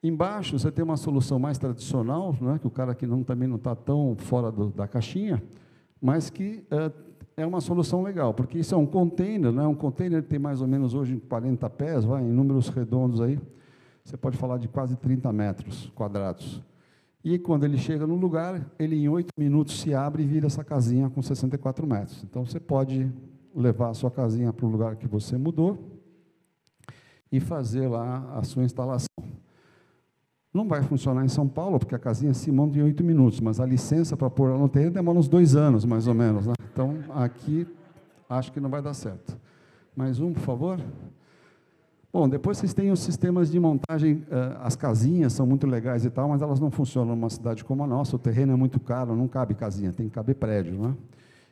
Embaixo 0.00 0.56
você 0.56 0.70
tem 0.70 0.84
uma 0.84 0.96
solução 0.96 1.40
mais 1.40 1.58
tradicional, 1.58 2.36
né, 2.40 2.60
que 2.60 2.68
o 2.68 2.70
cara 2.70 2.94
que 2.94 3.04
não, 3.04 3.24
também 3.24 3.48
não 3.48 3.56
está 3.56 3.74
tão 3.74 4.14
fora 4.16 4.52
do, 4.52 4.68
da 4.68 4.86
caixinha, 4.86 5.42
mas 6.00 6.30
que 6.30 6.64
é, 6.70 7.42
é, 7.42 7.46
uma 7.46 7.60
solução 7.60 8.00
legal, 8.00 8.32
porque 8.32 8.58
isso 8.58 8.76
é 8.76 8.78
um 8.78 8.86
container, 8.86 9.50
né, 9.50 9.66
um 9.66 9.74
container 9.74 10.22
tem 10.22 10.38
mais 10.38 10.60
ou 10.60 10.68
menos 10.68 10.94
hoje 10.94 11.16
40 11.28 11.68
pés, 11.70 12.04
vai, 12.04 12.22
em 12.22 12.30
números 12.30 12.68
redondos 12.68 13.20
aí, 13.20 13.40
você 14.04 14.16
pode 14.16 14.36
falar 14.36 14.58
de 14.58 14.68
quase 14.68 14.94
30 14.94 15.32
metros 15.32 15.90
quadrados. 15.96 16.62
E 17.24 17.38
quando 17.38 17.64
ele 17.64 17.78
chega 17.78 18.06
no 18.06 18.16
lugar, 18.16 18.70
ele 18.78 18.96
em 18.96 19.08
oito 19.08 19.30
minutos 19.38 19.80
se 19.80 19.94
abre 19.94 20.22
e 20.22 20.26
vira 20.26 20.46
essa 20.46 20.62
casinha 20.62 21.08
com 21.08 21.22
64 21.22 21.86
metros. 21.86 22.22
Então 22.22 22.44
você 22.44 22.60
pode 22.60 23.10
levar 23.54 23.88
a 23.88 23.94
sua 23.94 24.10
casinha 24.10 24.52
para 24.52 24.66
o 24.66 24.68
lugar 24.68 24.96
que 24.96 25.08
você 25.08 25.38
mudou 25.38 26.02
e 27.32 27.40
fazer 27.40 27.88
lá 27.88 28.30
a 28.36 28.42
sua 28.42 28.62
instalação. 28.62 29.08
Não 30.52 30.68
vai 30.68 30.82
funcionar 30.82 31.24
em 31.24 31.28
São 31.28 31.48
Paulo, 31.48 31.78
porque 31.78 31.94
a 31.94 31.98
casinha 31.98 32.34
se 32.34 32.52
monta 32.52 32.78
em 32.78 32.82
oito 32.82 33.02
minutos, 33.02 33.40
mas 33.40 33.58
a 33.58 33.64
licença 33.64 34.16
para 34.16 34.28
pôr 34.28 34.56
no 34.56 34.68
terreno 34.68 34.92
demora 34.92 35.18
uns 35.18 35.26
dois 35.26 35.56
anos, 35.56 35.84
mais 35.86 36.06
ou 36.06 36.14
menos. 36.14 36.46
Né? 36.46 36.52
Então, 36.72 36.94
aqui, 37.10 37.66
acho 38.28 38.52
que 38.52 38.60
não 38.60 38.68
vai 38.68 38.82
dar 38.82 38.94
certo. 38.94 39.36
Mais 39.96 40.20
um, 40.20 40.32
por 40.32 40.42
favor. 40.42 40.78
Bom, 42.14 42.28
depois 42.28 42.58
vocês 42.58 42.72
têm 42.72 42.92
os 42.92 43.00
sistemas 43.00 43.50
de 43.50 43.58
montagem, 43.58 44.18
uh, 44.30 44.58
as 44.62 44.76
casinhas 44.76 45.32
são 45.32 45.44
muito 45.44 45.66
legais 45.66 46.04
e 46.04 46.10
tal, 46.10 46.28
mas 46.28 46.42
elas 46.42 46.60
não 46.60 46.70
funcionam 46.70 47.16
numa 47.16 47.28
cidade 47.28 47.64
como 47.64 47.82
a 47.82 47.88
nossa, 47.88 48.14
o 48.14 48.18
terreno 48.20 48.52
é 48.52 48.56
muito 48.56 48.78
caro, 48.78 49.16
não 49.16 49.26
cabe 49.26 49.52
casinha, 49.52 49.92
tem 49.92 50.06
que 50.06 50.14
caber 50.14 50.36
prédio, 50.36 50.80
né? 50.80 50.94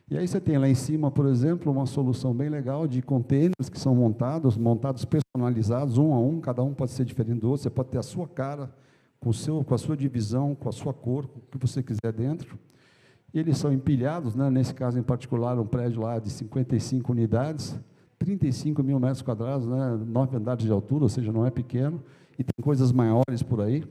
E 0.09 0.17
aí 0.17 0.25
você 0.25 0.39
tem 0.39 0.57
lá 0.57 0.69
em 0.69 0.73
cima, 0.73 1.11
por 1.11 1.25
exemplo, 1.25 1.69
uma 1.69 1.85
solução 1.85 2.33
bem 2.33 2.47
legal 2.47 2.87
de 2.87 3.01
containers 3.01 3.67
que 3.69 3.77
são 3.77 3.93
montados, 3.93 4.55
montados 4.55 5.03
personalizados, 5.03 5.97
um 5.97 6.13
a 6.13 6.19
um, 6.21 6.39
cada 6.39 6.63
um 6.63 6.73
pode 6.73 6.91
ser 6.91 7.03
diferente 7.03 7.41
do 7.41 7.49
outro, 7.49 7.63
você 7.63 7.69
pode 7.69 7.89
ter 7.89 7.97
a 7.97 8.03
sua 8.03 8.25
cara, 8.25 8.73
com, 9.19 9.33
seu, 9.33 9.65
com 9.65 9.75
a 9.75 9.77
sua 9.77 9.97
divisão, 9.97 10.55
com 10.55 10.69
a 10.69 10.71
sua 10.71 10.93
cor, 10.93 11.27
com 11.27 11.39
o 11.39 11.41
que 11.41 11.57
você 11.57 11.83
quiser 11.83 12.13
dentro. 12.13 12.57
E 13.33 13.39
eles 13.39 13.57
são 13.57 13.73
empilhados, 13.73 14.33
né? 14.33 14.49
nesse 14.49 14.73
caso 14.73 14.97
em 14.97 15.03
particular, 15.03 15.59
um 15.59 15.65
prédio 15.65 16.03
lá 16.03 16.19
de 16.19 16.29
55 16.29 17.11
unidades, 17.11 17.77
35 18.23 18.81
mil 18.81 18.99
metros 18.99 19.21
quadrados, 19.21 19.67
né? 19.67 19.99
nove 20.07 20.37
andares 20.37 20.63
de 20.63 20.71
altura, 20.71 21.03
ou 21.03 21.09
seja, 21.09 21.31
não 21.31 21.45
é 21.45 21.51
pequeno, 21.51 22.01
e 22.39 22.43
tem 22.43 22.63
coisas 22.63 22.91
maiores 22.91 23.43
por 23.43 23.59
aí. 23.59 23.83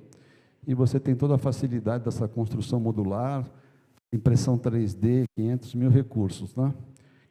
E 0.66 0.74
você 0.74 0.98
tem 0.98 1.14
toda 1.14 1.34
a 1.34 1.38
facilidade 1.38 2.04
dessa 2.04 2.26
construção 2.26 2.80
modular, 2.80 3.44
impressão 4.10 4.58
3D, 4.58 5.24
500 5.36 5.74
mil 5.74 5.90
recursos, 5.90 6.54
né? 6.56 6.72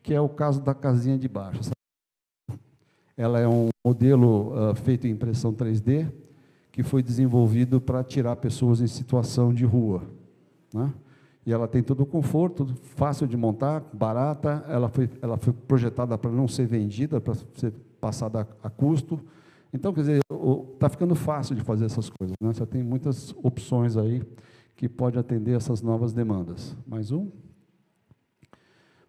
que 0.03 0.13
é 0.13 0.21
o 0.21 0.29
caso 0.29 0.61
da 0.61 0.75
casinha 0.75 1.17
de 1.17 1.27
baixo. 1.27 1.71
Ela 3.17 3.39
é 3.39 3.47
um 3.47 3.69
modelo 3.83 4.53
uh, 4.53 4.75
feito 4.75 5.07
em 5.07 5.11
impressão 5.11 5.53
3D, 5.53 6.07
que 6.71 6.83
foi 6.83 7.01
desenvolvido 7.01 7.81
para 7.81 8.03
tirar 8.03 8.35
pessoas 8.35 8.79
em 8.79 8.87
situação 8.87 9.53
de 9.53 9.65
rua. 9.65 10.03
Né? 10.73 10.93
E 11.45 11.51
ela 11.51 11.67
tem 11.67 11.81
todo 11.81 12.01
o 12.01 12.05
conforto, 12.05 12.67
fácil 12.95 13.27
de 13.27 13.35
montar, 13.35 13.83
barata, 13.91 14.63
ela 14.67 14.89
foi, 14.89 15.09
ela 15.21 15.37
foi 15.37 15.53
projetada 15.53 16.17
para 16.17 16.29
não 16.31 16.47
ser 16.47 16.67
vendida, 16.67 17.19
para 17.19 17.33
ser 17.55 17.73
passada 17.99 18.47
a, 18.63 18.67
a 18.67 18.69
custo. 18.69 19.19
Então, 19.73 19.91
quer 19.93 20.01
dizer, 20.01 20.19
está 20.73 20.89
ficando 20.89 21.15
fácil 21.15 21.55
de 21.55 21.61
fazer 21.61 21.85
essas 21.85 22.09
coisas. 22.09 22.35
Né? 22.39 22.53
Você 22.53 22.65
tem 22.65 22.83
muitas 22.83 23.33
opções 23.41 23.97
aí 23.97 24.21
que 24.75 24.87
pode 24.87 25.17
atender 25.17 25.55
essas 25.55 25.81
novas 25.81 26.13
demandas. 26.13 26.75
Mais 26.85 27.11
um? 27.11 27.29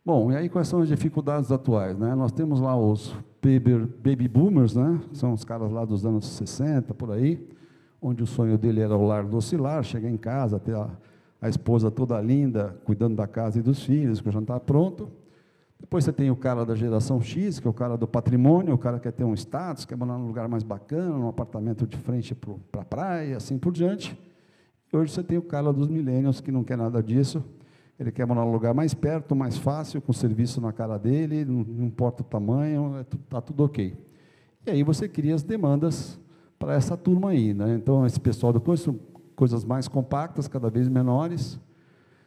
Bom, 0.04 0.32
e 0.32 0.36
aí 0.36 0.48
quais 0.48 0.68
são 0.68 0.80
as 0.80 0.88
dificuldades 0.88 1.52
atuais? 1.52 1.98
Né? 1.98 2.14
Nós 2.14 2.32
temos 2.32 2.60
lá 2.60 2.76
os 2.76 3.14
baby, 3.42 4.26
boomers, 4.26 4.74
né? 4.74 5.00
são 5.12 5.32
os 5.32 5.44
caras 5.44 5.70
lá 5.70 5.84
dos 5.84 6.06
anos 6.06 6.26
60, 6.26 6.94
por 6.94 7.10
aí, 7.10 7.48
onde 8.00 8.22
o 8.22 8.26
sonho 8.26 8.56
dele 8.56 8.80
era 8.80 8.96
o 8.96 9.06
lar 9.06 9.24
docilar, 9.24 9.82
chegar 9.82 10.08
em 10.08 10.16
casa, 10.16 10.58
ter 10.58 10.74
a 10.74 10.90
a 11.42 11.48
esposa 11.48 11.90
toda 11.90 12.20
linda, 12.20 12.76
cuidando 12.84 13.16
da 13.16 13.26
casa 13.26 13.58
e 13.58 13.62
dos 13.62 13.82
filhos, 13.82 14.20
com 14.20 14.28
o 14.28 14.32
jantar 14.32 14.60
pronto. 14.60 15.10
Depois 15.80 16.04
você 16.04 16.12
tem 16.12 16.30
o 16.30 16.36
cara 16.36 16.64
da 16.64 16.76
geração 16.76 17.20
X, 17.20 17.58
que 17.58 17.66
é 17.66 17.70
o 17.70 17.74
cara 17.74 17.96
do 17.96 18.06
patrimônio, 18.06 18.72
o 18.72 18.78
cara 18.78 18.98
que 18.98 19.02
quer 19.02 19.12
ter 19.12 19.24
um 19.24 19.34
status, 19.34 19.84
quer 19.84 19.96
morar 19.96 20.16
num 20.16 20.28
lugar 20.28 20.46
mais 20.46 20.62
bacana, 20.62 21.18
num 21.18 21.26
apartamento 21.26 21.84
de 21.84 21.96
frente 21.96 22.32
para 22.32 22.82
a 22.82 22.84
praia, 22.84 23.36
assim 23.36 23.58
por 23.58 23.72
diante. 23.72 24.16
Hoje 24.92 25.10
você 25.10 25.24
tem 25.24 25.36
o 25.36 25.42
cara 25.42 25.72
dos 25.72 25.88
millennials, 25.88 26.40
que 26.40 26.52
não 26.52 26.62
quer 26.62 26.78
nada 26.78 27.02
disso. 27.02 27.42
Ele 27.98 28.12
quer 28.12 28.24
morar 28.24 28.44
num 28.44 28.52
lugar 28.52 28.72
mais 28.72 28.94
perto, 28.94 29.34
mais 29.34 29.58
fácil, 29.58 30.00
com 30.00 30.12
serviço 30.12 30.60
na 30.60 30.72
cara 30.72 30.96
dele, 30.96 31.44
não, 31.44 31.64
não 31.64 31.86
importa 31.86 32.22
o 32.22 32.24
tamanho, 32.24 33.00
está 33.00 33.38
é, 33.38 33.40
tudo 33.40 33.64
ok. 33.64 33.96
E 34.64 34.70
aí 34.70 34.84
você 34.84 35.08
cria 35.08 35.34
as 35.34 35.42
demandas 35.42 36.20
para 36.56 36.74
essa 36.74 36.96
turma 36.96 37.30
aí. 37.30 37.52
Né? 37.52 37.74
Então, 37.74 38.06
esse 38.06 38.20
pessoal 38.20 38.52
do 38.52 38.60
coisas 39.36 39.64
mais 39.64 39.88
compactas, 39.88 40.48
cada 40.48 40.70
vez 40.70 40.88
menores. 40.88 41.60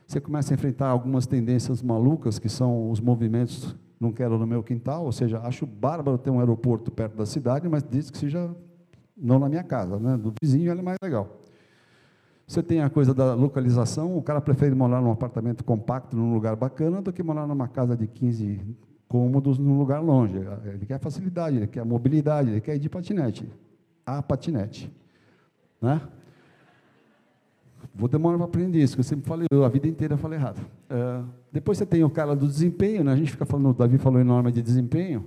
Você 0.07 0.19
começa 0.19 0.53
a 0.53 0.55
enfrentar 0.55 0.87
algumas 0.87 1.25
tendências 1.25 1.81
malucas, 1.81 2.37
que 2.37 2.49
são 2.49 2.91
os 2.91 2.99
movimentos 2.99 3.75
não 3.99 4.11
quero 4.11 4.37
no 4.37 4.45
meu 4.45 4.61
quintal, 4.61 5.05
ou 5.05 5.11
seja, 5.11 5.39
acho 5.39 5.65
bárbaro 5.65 6.17
ter 6.17 6.29
um 6.29 6.39
aeroporto 6.39 6.91
perto 6.91 7.15
da 7.15 7.25
cidade, 7.25 7.67
mas 7.67 7.83
diz 7.83 8.09
que 8.09 8.17
seja 8.17 8.53
não 9.17 9.39
na 9.39 9.47
minha 9.47 9.63
casa, 9.63 9.97
né? 9.97 10.17
do 10.17 10.33
vizinho 10.41 10.71
é 10.71 10.75
mais 10.75 10.97
legal. 11.01 11.41
Você 12.47 12.61
tem 12.61 12.81
a 12.81 12.89
coisa 12.89 13.13
da 13.13 13.33
localização, 13.33 14.15
o 14.15 14.21
cara 14.21 14.39
prefere 14.39 14.75
morar 14.75 15.01
num 15.01 15.11
apartamento 15.11 15.63
compacto, 15.63 16.15
num 16.15 16.33
lugar 16.33 16.55
bacana, 16.55 17.01
do 17.01 17.11
que 17.11 17.23
morar 17.23 17.47
numa 17.47 17.67
casa 17.67 17.97
de 17.97 18.05
15 18.05 18.61
cômodos 19.07 19.57
num 19.57 19.79
lugar 19.79 19.99
longe. 19.99 20.37
Ele 20.65 20.85
quer 20.85 20.99
facilidade, 20.99 21.57
ele 21.57 21.67
quer 21.67 21.83
mobilidade, 21.83 22.51
ele 22.51 22.61
quer 22.61 22.75
ir 22.75 22.79
de 22.79 22.89
patinete. 22.89 23.49
A 24.05 24.21
patinete. 24.21 24.93
Né? 25.81 25.99
Vou 27.97 28.09
demorar 28.09 28.37
para 28.37 28.45
aprender 28.45 28.79
isso, 28.79 28.95
que 28.95 28.99
eu 28.99 29.05
sempre 29.05 29.25
falei, 29.25 29.47
eu, 29.49 29.63
a 29.63 29.69
vida 29.69 29.87
inteira 29.87 30.17
falei 30.17 30.37
errado. 30.37 30.59
É, 30.89 31.23
depois 31.49 31.77
você 31.77 31.85
tem 31.85 32.03
o 32.03 32.09
cara 32.09 32.35
do 32.35 32.45
desempenho, 32.45 33.05
né? 33.05 33.13
a 33.13 33.15
gente 33.15 33.31
fica 33.31 33.45
falando, 33.45 33.69
o 33.69 33.73
Davi 33.73 33.97
falou 33.97 34.19
em 34.19 34.23
norma 34.25 34.51
de 34.51 34.61
desempenho, 34.61 35.25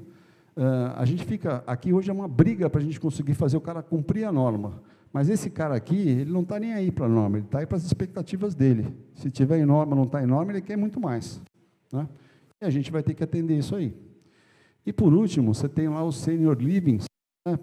é, 0.54 0.92
a 0.94 1.04
gente 1.06 1.24
fica, 1.24 1.64
aqui 1.66 1.94
hoje 1.94 2.10
é 2.10 2.12
uma 2.12 2.28
briga 2.28 2.68
para 2.68 2.80
a 2.80 2.84
gente 2.84 3.00
conseguir 3.00 3.32
fazer 3.32 3.56
o 3.56 3.60
cara 3.60 3.82
cumprir 3.82 4.24
a 4.24 4.32
norma. 4.32 4.82
Mas 5.10 5.30
esse 5.30 5.48
cara 5.48 5.74
aqui, 5.74 5.96
ele 5.96 6.30
não 6.30 6.42
está 6.42 6.60
nem 6.60 6.74
aí 6.74 6.90
para 6.90 7.06
a 7.06 7.08
norma, 7.08 7.38
ele 7.38 7.46
está 7.46 7.60
aí 7.60 7.66
para 7.66 7.78
as 7.78 7.84
expectativas 7.84 8.54
dele. 8.54 8.94
Se 9.14 9.30
tiver 9.30 9.58
em 9.58 9.64
norma, 9.64 9.96
não 9.96 10.04
está 10.04 10.22
em 10.22 10.26
norma, 10.26 10.52
ele 10.52 10.60
quer 10.60 10.76
muito 10.76 11.00
mais. 11.00 11.40
Né? 11.90 12.06
E 12.60 12.66
a 12.66 12.70
gente 12.70 12.92
vai 12.92 13.02
ter 13.02 13.14
que 13.14 13.24
atender 13.24 13.56
isso 13.56 13.74
aí. 13.74 13.94
E 14.84 14.92
por 14.92 15.14
último, 15.14 15.54
você 15.54 15.68
tem 15.68 15.88
lá 15.88 16.02
o 16.04 16.12
senior 16.12 16.58
living, 16.60 16.98
né? 17.46 17.58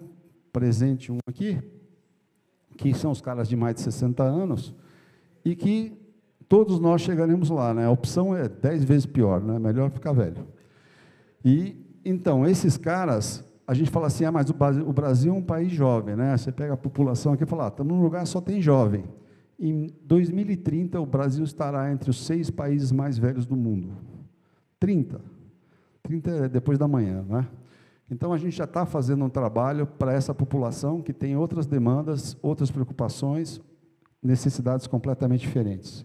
presente 0.52 1.12
um 1.12 1.18
aqui, 1.28 1.62
que 2.76 2.92
são 2.92 3.12
os 3.12 3.20
caras 3.20 3.48
de 3.48 3.54
mais 3.54 3.76
de 3.76 3.82
60 3.82 4.22
anos, 4.24 4.74
e 5.46 5.54
que 5.54 5.96
todos 6.48 6.80
nós 6.80 7.02
chegaremos 7.02 7.50
lá, 7.50 7.72
né? 7.72 7.86
A 7.86 7.90
opção 7.90 8.34
é 8.36 8.48
dez 8.48 8.82
vezes 8.82 9.06
pior, 9.06 9.40
né? 9.40 9.60
Melhor 9.60 9.88
ficar 9.92 10.12
velho. 10.12 10.44
E 11.44 11.86
então 12.04 12.44
esses 12.44 12.76
caras, 12.76 13.44
a 13.64 13.72
gente 13.72 13.88
fala 13.88 14.08
assim, 14.08 14.24
ah, 14.24 14.32
mas 14.32 14.50
o 14.50 14.92
Brasil 14.92 15.32
é 15.32 15.36
um 15.36 15.42
país 15.42 15.70
jovem, 15.70 16.16
né? 16.16 16.36
Você 16.36 16.50
pega 16.50 16.74
a 16.74 16.76
população 16.76 17.32
aqui 17.32 17.44
e 17.44 17.46
fala, 17.46 17.66
ah, 17.66 17.68
estamos 17.68 17.94
num 17.94 18.02
lugar 18.02 18.26
só 18.26 18.40
tem 18.40 18.60
jovem. 18.60 19.04
Em 19.56 19.88
2030 20.02 21.00
o 21.00 21.06
Brasil 21.06 21.44
estará 21.44 21.92
entre 21.92 22.10
os 22.10 22.26
seis 22.26 22.50
países 22.50 22.90
mais 22.90 23.16
velhos 23.16 23.46
do 23.46 23.54
mundo. 23.54 23.92
30. 24.80 25.20
30 26.02 26.30
é 26.30 26.48
depois 26.48 26.76
da 26.76 26.88
manhã, 26.88 27.24
né? 27.28 27.46
Então 28.10 28.32
a 28.32 28.36
gente 28.36 28.56
já 28.56 28.64
está 28.64 28.84
fazendo 28.84 29.24
um 29.24 29.30
trabalho 29.30 29.86
para 29.86 30.12
essa 30.12 30.34
população 30.34 31.00
que 31.00 31.12
tem 31.12 31.36
outras 31.36 31.68
demandas, 31.68 32.36
outras 32.42 32.68
preocupações, 32.68 33.60
necessidades 34.26 34.86
completamente 34.86 35.40
diferentes. 35.40 36.04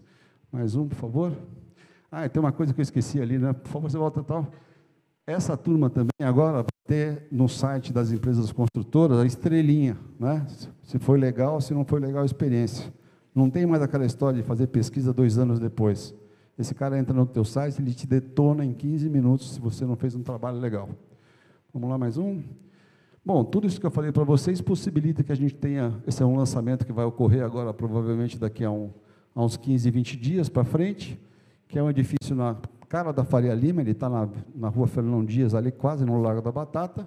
Mais 0.50 0.74
um, 0.74 0.88
por 0.88 0.96
favor. 0.96 1.32
Ah, 2.10 2.28
tem 2.28 2.40
uma 2.40 2.52
coisa 2.52 2.72
que 2.72 2.80
eu 2.80 2.82
esqueci 2.82 3.20
ali, 3.20 3.38
né? 3.38 3.52
Por 3.52 3.68
favor, 3.68 3.90
você 3.90 3.98
volta 3.98 4.22
tal. 4.22 4.50
Essa 5.26 5.56
turma 5.56 5.88
também 5.88 6.10
agora 6.20 6.58
vai 6.58 6.66
ter 6.86 7.26
no 7.30 7.48
site 7.48 7.92
das 7.92 8.10
empresas 8.12 8.52
construtoras 8.52 9.18
a 9.18 9.26
estrelinha, 9.26 9.96
né? 10.18 10.46
Se 10.82 10.98
foi 10.98 11.18
legal, 11.18 11.60
se 11.60 11.72
não 11.72 11.84
foi 11.84 12.00
legal 12.00 12.22
a 12.22 12.26
experiência. 12.26 12.92
Não 13.34 13.48
tem 13.48 13.64
mais 13.64 13.82
aquela 13.82 14.04
história 14.04 14.42
de 14.42 14.46
fazer 14.46 14.66
pesquisa 14.66 15.12
dois 15.12 15.38
anos 15.38 15.58
depois. 15.58 16.14
Esse 16.58 16.74
cara 16.74 16.98
entra 16.98 17.14
no 17.14 17.24
teu 17.24 17.44
site, 17.44 17.80
ele 17.80 17.94
te 17.94 18.06
detona 18.06 18.64
em 18.64 18.74
15 18.74 19.08
minutos 19.08 19.54
se 19.54 19.60
você 19.60 19.86
não 19.86 19.96
fez 19.96 20.14
um 20.14 20.22
trabalho 20.22 20.58
legal. 20.58 20.88
Vamos 21.72 21.88
lá, 21.88 21.96
mais 21.96 22.18
um. 22.18 22.42
Bom, 23.24 23.44
tudo 23.44 23.68
isso 23.68 23.78
que 23.78 23.86
eu 23.86 23.90
falei 23.90 24.10
para 24.10 24.24
vocês 24.24 24.60
possibilita 24.60 25.22
que 25.22 25.30
a 25.30 25.36
gente 25.36 25.54
tenha, 25.54 25.96
esse 26.08 26.20
é 26.20 26.26
um 26.26 26.36
lançamento 26.36 26.84
que 26.84 26.92
vai 26.92 27.04
ocorrer 27.04 27.44
agora, 27.44 27.72
provavelmente 27.72 28.36
daqui 28.36 28.64
a, 28.64 28.70
um, 28.70 28.90
a 29.32 29.44
uns 29.44 29.56
15, 29.56 29.88
20 29.92 30.16
dias 30.16 30.48
para 30.48 30.64
frente, 30.64 31.16
que 31.68 31.78
é 31.78 31.82
um 31.82 31.88
edifício 31.88 32.34
na 32.34 32.56
cara 32.88 33.12
da 33.12 33.22
Faria 33.22 33.54
Lima, 33.54 33.80
ele 33.80 33.92
está 33.92 34.08
na, 34.08 34.28
na 34.52 34.68
rua 34.68 34.88
Fernão 34.88 35.24
Dias, 35.24 35.54
ali 35.54 35.70
quase 35.70 36.04
no 36.04 36.20
Largo 36.20 36.42
da 36.42 36.50
Batata, 36.50 37.06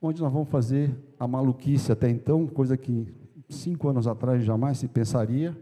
onde 0.00 0.22
nós 0.22 0.32
vamos 0.32 0.48
fazer 0.48 0.96
a 1.20 1.28
maluquice 1.28 1.92
até 1.92 2.08
então, 2.08 2.46
coisa 2.46 2.74
que 2.74 3.14
cinco 3.46 3.86
anos 3.90 4.06
atrás 4.06 4.42
jamais 4.42 4.78
se 4.78 4.88
pensaria, 4.88 5.54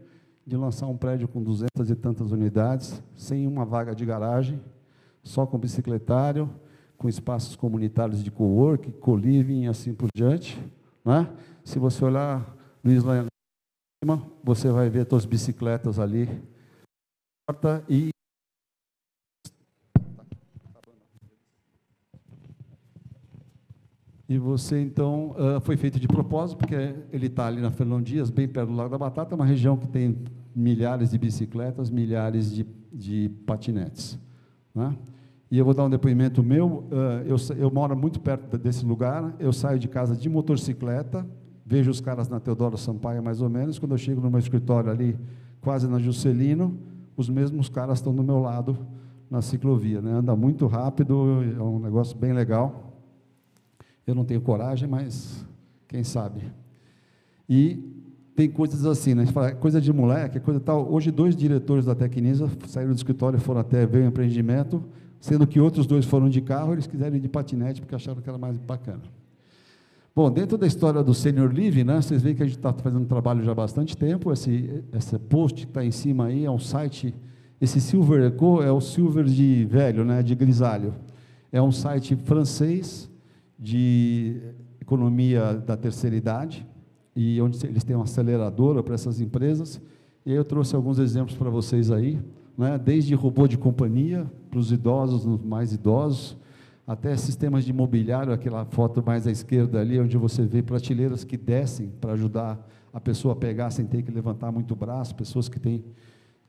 de 0.47 0.55
lançar 0.55 0.87
um 0.87 0.95
prédio 0.95 1.27
com 1.27 1.43
duzentas 1.43 1.89
e 1.89 1.95
tantas 1.95 2.31
unidades, 2.31 3.03
sem 3.17 3.45
uma 3.45 3.65
vaga 3.65 3.93
de 3.93 4.05
garagem, 4.05 4.61
só 5.21 5.45
com 5.45 5.57
bicicletário, 5.57 6.49
com 6.97 7.09
espaços 7.09 7.55
comunitários 7.55 8.23
de 8.23 8.31
co-work, 8.31 8.91
co-living 8.93 9.63
e 9.63 9.67
assim 9.67 9.93
por 9.93 10.09
diante. 10.15 10.59
Né? 11.03 11.29
Se 11.63 11.79
você 11.79 12.03
olhar 12.03 12.55
Luiz 12.83 13.03
lá 13.03 13.25
cima, 14.03 14.21
você 14.43 14.69
vai 14.69 14.89
ver 14.89 15.07
as 15.13 15.25
bicicletas 15.25 15.97
ali. 15.97 16.29
E 17.89 18.09
E 24.29 24.37
você, 24.39 24.81
então, 24.81 25.35
foi 25.61 25.77
feito 25.77 25.99
de 25.99 26.07
propósito, 26.07 26.57
porque 26.57 26.95
ele 27.11 27.27
está 27.27 27.45
ali 27.45 27.61
na 27.61 27.69
Fernão 27.69 28.01
Dias, 28.01 28.31
bem 28.31 28.47
perto 28.47 28.69
do 28.69 28.75
Lago 28.75 28.89
da 28.89 28.97
Batata, 28.97 29.35
uma 29.35 29.45
região 29.45 29.77
que 29.77 29.87
tem 29.87 30.17
milhares 30.55 31.11
de 31.11 31.19
bicicletas, 31.19 31.91
milhares 31.91 32.51
de, 32.51 32.65
de 32.91 33.29
patinetes. 33.45 34.17
Né? 34.73 34.95
E 35.53 35.57
eu 35.59 35.63
vou 35.63 35.75
dar 35.75 35.85
um 35.85 35.89
depoimento 35.91 36.41
meu. 36.41 36.83
Eu, 37.27 37.35
eu 37.55 37.69
moro 37.69 37.95
muito 37.95 38.19
perto 38.19 38.57
desse 38.57 38.83
lugar. 38.83 39.35
Eu 39.37 39.53
saio 39.53 39.77
de 39.77 39.87
casa 39.87 40.17
de 40.17 40.27
motocicleta, 40.27 41.23
vejo 41.63 41.91
os 41.91 42.01
caras 42.01 42.27
na 42.27 42.39
Teodoro 42.39 42.75
Sampaio, 42.75 43.21
mais 43.21 43.39
ou 43.39 43.47
menos. 43.47 43.77
Quando 43.77 43.91
eu 43.91 43.97
chego 43.99 44.19
no 44.19 44.31
meu 44.31 44.39
escritório 44.39 44.89
ali, 44.89 45.15
quase 45.61 45.87
na 45.87 45.99
Juscelino, 45.99 46.75
os 47.15 47.29
mesmos 47.29 47.69
caras 47.69 47.99
estão 47.99 48.15
do 48.15 48.23
meu 48.23 48.39
lado 48.39 48.75
na 49.29 49.43
ciclovia. 49.43 50.01
Né? 50.01 50.13
Anda 50.13 50.35
muito 50.35 50.65
rápido, 50.65 51.43
é 51.55 51.61
um 51.61 51.77
negócio 51.77 52.17
bem 52.17 52.33
legal. 52.33 52.91
Eu 54.07 54.15
não 54.15 54.25
tenho 54.25 54.41
coragem, 54.41 54.89
mas 54.89 55.45
quem 55.87 56.03
sabe. 56.03 56.41
E 57.47 57.93
tem 58.35 58.49
coisas 58.49 58.87
assim, 58.87 59.13
né? 59.13 59.27
Fala, 59.27 59.51
coisa 59.51 59.79
de 59.79 59.93
moleque, 59.93 60.39
coisa 60.39 60.59
tal. 60.59 60.91
Hoje, 60.91 61.11
dois 61.11 61.35
diretores 61.35 61.85
da 61.85 61.93
Tecnisa 61.93 62.49
saíram 62.65 62.91
do 62.91 62.97
escritório 62.97 63.39
foram 63.39 63.61
até 63.61 63.85
ver 63.85 63.99
o 63.99 64.07
empreendimento 64.07 64.83
sendo 65.23 65.47
que 65.47 65.57
outros 65.57 65.87
dois 65.87 66.03
foram 66.03 66.27
de 66.27 66.41
carro, 66.41 66.73
eles 66.73 66.85
quiseram 66.85 67.15
ir 67.15 67.21
de 67.21 67.29
patinete 67.29 67.79
porque 67.79 67.95
acharam 67.95 68.21
que 68.21 68.27
era 68.27 68.37
mais 68.37 68.57
bacana. 68.57 69.03
Bom, 70.13 70.29
dentro 70.29 70.57
da 70.57 70.67
história 70.67 71.01
do 71.01 71.13
Senior 71.13 71.49
Living, 71.49 71.85
né, 71.85 72.01
vocês 72.01 72.21
veem 72.21 72.35
que 72.35 72.43
a 72.43 72.45
gente 72.45 72.57
está 72.57 72.73
fazendo 72.73 73.05
trabalho 73.05 73.41
já 73.41 73.53
há 73.53 73.55
bastante 73.55 73.95
tempo, 73.95 74.33
esse, 74.33 74.83
esse 74.91 75.17
post 75.17 75.61
que 75.61 75.69
está 75.69 75.85
em 75.85 75.91
cima 75.91 76.25
aí 76.25 76.43
é 76.43 76.51
um 76.51 76.59
site 76.59 77.15
Esse 77.61 77.79
Silver 77.79 78.21
Eco 78.21 78.61
é 78.61 78.69
o 78.69 78.81
silver 78.81 79.23
de 79.23 79.63
velho, 79.63 80.03
né, 80.03 80.21
de 80.21 80.35
grisalho. 80.35 80.93
É 81.53 81.61
um 81.61 81.71
site 81.71 82.17
francês 82.17 83.09
de 83.57 84.41
economia 84.81 85.53
da 85.53 85.77
terceira 85.77 86.17
idade, 86.17 86.67
e 87.15 87.41
onde 87.41 87.65
eles 87.65 87.85
têm 87.85 87.95
uma 87.95 88.03
aceleradora 88.03 88.83
para 88.83 88.93
essas 88.93 89.21
empresas. 89.21 89.79
E 90.25 90.31
aí 90.31 90.35
eu 90.35 90.43
trouxe 90.43 90.75
alguns 90.75 90.99
exemplos 90.99 91.37
para 91.37 91.49
vocês 91.49 91.89
aí, 91.91 92.19
né? 92.57 92.77
desde 92.77 93.13
robô 93.15 93.47
de 93.47 93.57
companhia 93.57 94.29
para 94.49 94.59
os 94.59 94.71
idosos, 94.71 95.25
os 95.25 95.43
mais 95.43 95.73
idosos, 95.73 96.37
até 96.85 97.15
sistemas 97.15 97.63
de 97.63 97.71
mobiliário, 97.71 98.33
aquela 98.33 98.65
foto 98.65 99.01
mais 99.05 99.25
à 99.25 99.31
esquerda 99.31 99.79
ali, 99.79 99.99
onde 99.99 100.17
você 100.17 100.45
vê 100.45 100.61
prateleiras 100.61 101.23
que 101.23 101.37
descem 101.37 101.89
para 102.01 102.13
ajudar 102.13 102.59
a 102.93 102.99
pessoa 102.99 103.33
a 103.33 103.35
pegar 103.37 103.71
sem 103.71 103.85
ter 103.85 104.03
que 104.03 104.11
levantar 104.11 104.51
muito 104.51 104.71
o 104.71 104.75
braço, 104.75 105.15
pessoas 105.15 105.49
que 105.49 105.59
têm 105.59 105.83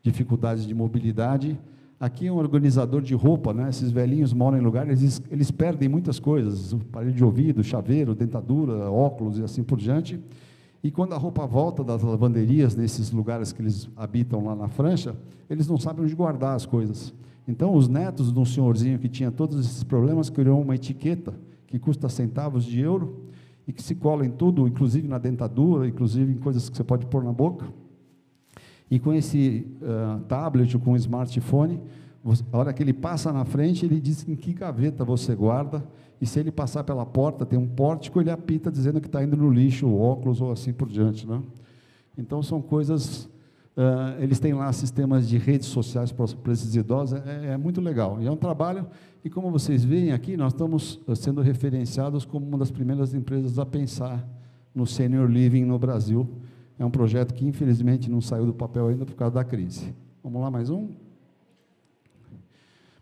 dificuldades 0.02 0.66
de 0.66 0.74
mobilidade. 0.74 1.58
Aqui 1.98 2.26
é 2.26 2.32
um 2.32 2.36
organizador 2.36 3.00
de 3.00 3.14
roupa, 3.14 3.54
né? 3.54 3.70
Esses 3.70 3.90
velhinhos 3.90 4.32
moram 4.34 4.58
em 4.58 4.60
lugares, 4.60 5.00
eles, 5.00 5.22
eles 5.30 5.50
perdem 5.50 5.88
muitas 5.88 6.18
coisas, 6.18 6.74
aparelho 6.74 7.14
de 7.14 7.24
ouvido, 7.24 7.64
chaveiro, 7.64 8.14
dentadura, 8.14 8.90
óculos 8.90 9.38
e 9.38 9.42
assim 9.42 9.62
por 9.62 9.78
diante. 9.78 10.20
E 10.84 10.90
quando 10.90 11.14
a 11.14 11.16
roupa 11.16 11.46
volta 11.46 11.82
das 11.82 12.02
lavanderias 12.02 12.76
nesses 12.76 13.10
lugares 13.10 13.54
que 13.54 13.62
eles 13.62 13.88
habitam 13.96 14.44
lá 14.44 14.54
na 14.54 14.68
França, 14.68 15.16
eles 15.48 15.66
não 15.66 15.78
sabem 15.78 16.04
onde 16.04 16.14
guardar 16.14 16.54
as 16.54 16.66
coisas. 16.66 17.14
Então, 17.48 17.74
os 17.74 17.88
netos 17.88 18.30
de 18.30 18.38
um 18.38 18.44
senhorzinho 18.44 18.98
que 18.98 19.08
tinha 19.08 19.30
todos 19.30 19.58
esses 19.58 19.82
problemas 19.82 20.28
criou 20.28 20.60
uma 20.60 20.74
etiqueta 20.74 21.32
que 21.66 21.78
custa 21.78 22.10
centavos 22.10 22.66
de 22.66 22.80
euro 22.80 23.24
e 23.66 23.72
que 23.72 23.82
se 23.82 23.94
cola 23.94 24.26
em 24.26 24.30
tudo, 24.30 24.68
inclusive 24.68 25.08
na 25.08 25.16
dentadura, 25.16 25.88
inclusive 25.88 26.30
em 26.30 26.36
coisas 26.36 26.68
que 26.68 26.76
você 26.76 26.84
pode 26.84 27.06
pôr 27.06 27.24
na 27.24 27.32
boca. 27.32 27.64
E 28.90 28.98
com 28.98 29.14
esse 29.14 29.66
uh, 29.80 30.20
tablet 30.24 30.78
com 30.78 30.92
o 30.92 30.96
smartphone, 30.96 31.80
a 32.50 32.58
hora 32.58 32.72
que 32.72 32.82
ele 32.82 32.94
passa 32.94 33.32
na 33.32 33.44
frente, 33.44 33.84
ele 33.84 34.00
diz 34.00 34.26
em 34.26 34.34
que 34.34 34.54
gaveta 34.54 35.04
você 35.04 35.34
guarda, 35.34 35.84
e 36.20 36.26
se 36.26 36.40
ele 36.40 36.50
passar 36.50 36.82
pela 36.82 37.04
porta, 37.04 37.44
tem 37.44 37.58
um 37.58 37.66
pórtico, 37.66 38.18
ele 38.20 38.30
apita 38.30 38.70
dizendo 38.70 38.98
que 39.00 39.06
está 39.06 39.22
indo 39.22 39.36
no 39.36 39.50
lixo, 39.50 39.86
o 39.86 40.00
óculos 40.00 40.40
ou 40.40 40.50
assim 40.50 40.72
por 40.72 40.88
diante. 40.88 41.26
Né? 41.26 41.42
Então, 42.16 42.42
são 42.42 42.62
coisas. 42.62 43.28
Uh, 43.76 44.22
eles 44.22 44.38
têm 44.38 44.54
lá 44.54 44.72
sistemas 44.72 45.28
de 45.28 45.36
redes 45.36 45.66
sociais 45.66 46.12
para 46.12 46.52
esses 46.52 46.76
idosos, 46.76 47.20
é, 47.26 47.52
é, 47.52 47.56
muito 47.56 47.80
legal. 47.80 48.22
E 48.22 48.26
é 48.26 48.30
um 48.30 48.36
trabalho, 48.36 48.86
e 49.22 49.28
como 49.28 49.50
vocês 49.50 49.84
veem 49.84 50.12
aqui, 50.12 50.36
nós 50.36 50.52
estamos 50.52 51.00
sendo 51.16 51.42
referenciados 51.42 52.24
como 52.24 52.46
uma 52.46 52.56
das 52.56 52.70
primeiras 52.70 53.12
empresas 53.12 53.58
a 53.58 53.66
pensar 53.66 54.26
no 54.74 54.86
senior 54.86 55.28
living 55.28 55.64
no 55.64 55.78
Brasil, 55.78 56.26
é 56.78 56.84
um 56.84 56.90
projeto 56.90 57.34
que, 57.34 57.46
infelizmente, 57.46 58.10
não 58.10 58.20
saiu 58.20 58.46
do 58.46 58.54
papel 58.54 58.88
ainda 58.88 59.04
por 59.04 59.14
causa 59.14 59.34
da 59.34 59.44
crise. 59.44 59.94
Vamos 60.22 60.40
lá, 60.40 60.50
mais 60.50 60.70
um? 60.70 61.03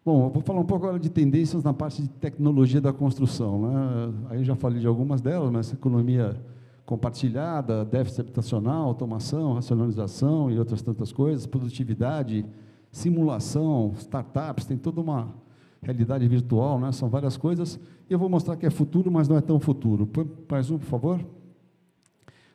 Bom, 0.04 0.25
eu 0.25 0.30
vou 0.30 0.42
falar 0.42 0.59
um 0.59 0.64
pouco 0.64 0.85
agora 0.85 0.99
de 0.99 1.09
tendências 1.09 1.62
na 1.62 1.73
parte 1.73 2.02
de 2.02 2.09
tecnologia 2.09 2.80
da 2.80 2.92
construção. 2.92 3.62
Né? 3.62 4.14
Aí 4.30 4.38
eu 4.38 4.44
já 4.44 4.56
falei 4.56 4.80
de 4.80 4.87
algumas 4.88 5.21
delas, 5.21 5.49
mas 5.52 5.73
economia 5.73 6.44
compartilhada, 6.85 7.85
déficit 7.85 8.23
habitacional, 8.23 8.88
automação, 8.88 9.54
racionalização 9.54 10.50
e 10.50 10.59
outras 10.59 10.82
tantas 10.82 11.12
coisas, 11.12 11.47
produtividade, 11.47 12.44
simulação, 12.90 13.92
startups, 13.97 14.66
tem 14.66 14.76
toda 14.76 15.00
uma 15.00 15.32
realidade 15.80 16.26
virtual, 16.26 16.80
né? 16.80 16.90
são 16.90 17.09
várias 17.09 17.37
coisas. 17.37 17.78
E 18.11 18.12
eu 18.12 18.18
vou 18.18 18.28
mostrar 18.28 18.56
que 18.56 18.66
é 18.66 18.71
futuro, 18.71 19.09
mas 19.09 19.28
não 19.28 19.37
é 19.37 19.40
tão 19.40 19.61
futuro. 19.61 20.11
Mais 20.50 20.68
um, 20.68 20.78
por 20.78 20.87
favor. 20.87 21.21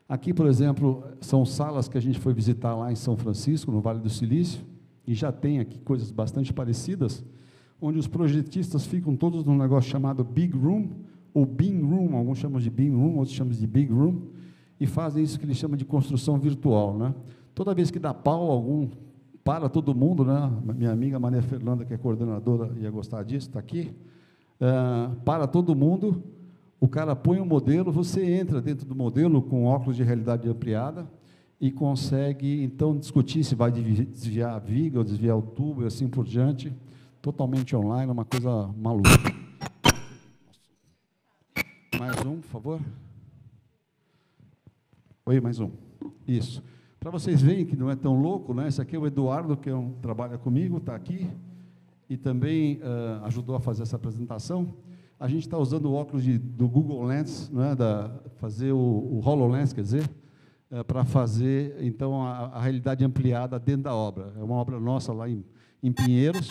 Aqui, 0.09 0.33
por 0.33 0.47
exemplo, 0.47 1.01
são 1.21 1.45
salas 1.45 1.87
que 1.87 1.97
a 1.97 2.01
gente 2.01 2.19
foi 2.19 2.33
visitar 2.33 2.75
lá 2.75 2.91
em 2.91 2.95
São 2.95 3.15
Francisco, 3.15 3.71
no 3.71 3.79
Vale 3.79 4.01
do 4.01 4.09
Silício, 4.09 4.61
e 5.07 5.13
já 5.13 5.31
tem 5.31 5.59
aqui 5.59 5.79
coisas 5.79 6.11
bastante 6.11 6.53
parecidas, 6.53 7.23
onde 7.81 7.97
os 7.97 8.07
projetistas 8.07 8.85
ficam 8.85 9.15
todos 9.15 9.45
num 9.45 9.57
negócio 9.57 9.89
chamado 9.89 10.23
Big 10.23 10.55
Room, 10.55 10.89
ou 11.33 11.45
Beam 11.45 11.85
Room, 11.87 12.17
alguns 12.17 12.39
chamam 12.39 12.59
de 12.59 12.69
Beam 12.69 12.95
Room, 12.97 13.17
outros 13.17 13.35
chamam 13.35 13.53
de 13.53 13.65
Big 13.65 13.91
Room, 13.91 14.23
e 14.79 14.85
fazem 14.85 15.23
isso 15.23 15.39
que 15.39 15.45
eles 15.45 15.55
chamam 15.55 15.77
de 15.77 15.85
construção 15.85 16.37
virtual. 16.37 16.97
Né? 16.97 17.15
Toda 17.55 17.73
vez 17.73 17.89
que 17.89 17.99
dá 17.99 18.13
pau 18.13 18.51
algum, 18.51 18.89
para 19.43 19.69
todo 19.69 19.95
mundo, 19.95 20.25
né? 20.25 20.51
minha 20.75 20.91
amiga 20.91 21.17
Maria 21.17 21.41
Fernanda, 21.41 21.85
que 21.85 21.93
é 21.93 21.97
coordenadora, 21.97 22.73
ia 22.77 22.91
gostar 22.91 23.23
disso, 23.23 23.47
está 23.47 23.59
aqui, 23.59 23.91
uh, 24.59 25.15
para 25.21 25.47
todo 25.47 25.73
mundo, 25.73 26.21
o 26.81 26.87
cara 26.87 27.15
põe 27.15 27.39
um 27.39 27.45
modelo, 27.45 27.91
você 27.91 28.25
entra 28.25 28.59
dentro 28.59 28.85
do 28.85 28.93
modelo 28.93 29.41
com 29.41 29.63
óculos 29.65 29.95
de 29.95 30.03
realidade 30.03 30.49
ampliada 30.49 31.07
e 31.59 31.71
consegue 31.71 32.63
então 32.63 32.97
discutir 32.97 33.43
se 33.43 33.55
vai 33.55 33.71
desviar 33.71 34.55
a 34.55 34.59
viga 34.59 34.99
ou 34.99 35.03
desviar 35.03 35.37
o 35.37 35.41
tubo 35.41 35.83
e 35.83 35.87
assim 35.87 36.07
por 36.07 36.23
diante, 36.23 36.71
totalmente 37.21 37.75
online, 37.75 38.11
uma 38.11 38.25
coisa 38.25 38.67
maluca. 38.77 39.09
Mais 41.99 42.15
um, 42.25 42.39
por 42.39 42.47
favor. 42.47 42.81
Oi, 45.25 45.41
mais 45.41 45.59
um. 45.59 45.71
Isso. 46.27 46.63
Para 46.99 47.09
vocês 47.09 47.41
verem 47.41 47.65
que 47.65 47.75
não 47.75 47.89
é 47.89 47.95
tão 47.95 48.21
louco, 48.21 48.53
né? 48.53 48.67
Esse 48.67 48.81
aqui 48.81 48.95
é 48.95 48.99
o 48.99 49.07
Eduardo, 49.07 49.57
que 49.57 49.69
é 49.69 49.75
um, 49.75 49.93
trabalha 49.93 50.37
comigo, 50.37 50.77
está 50.77 50.95
aqui, 50.95 51.27
e 52.09 52.15
também 52.15 52.77
uh, 52.77 53.25
ajudou 53.25 53.55
a 53.55 53.59
fazer 53.59 53.83
essa 53.83 53.95
apresentação. 53.95 54.73
A 55.19 55.27
gente 55.27 55.41
está 55.41 55.57
usando 55.57 55.85
o 55.85 55.93
óculos 55.93 56.23
de, 56.23 56.37
do 56.37 56.67
Google 56.67 57.03
Lens, 57.03 57.49
né, 57.49 57.75
da, 57.75 58.11
fazer 58.35 58.71
o, 58.71 58.77
o 58.77 59.21
HoloLens, 59.25 59.73
quer 59.73 59.81
dizer, 59.81 60.09
é, 60.69 60.83
para 60.83 61.05
fazer, 61.05 61.77
então, 61.81 62.21
a, 62.23 62.47
a, 62.47 62.61
realidade 62.61 63.03
ampliada 63.03 63.57
dentro 63.59 63.83
da 63.83 63.95
obra. 63.95 64.33
É 64.37 64.43
uma 64.43 64.55
obra 64.55 64.79
nossa 64.79 65.13
lá 65.13 65.29
em, 65.29 65.43
em 65.81 65.91
Pinheiros, 65.91 66.49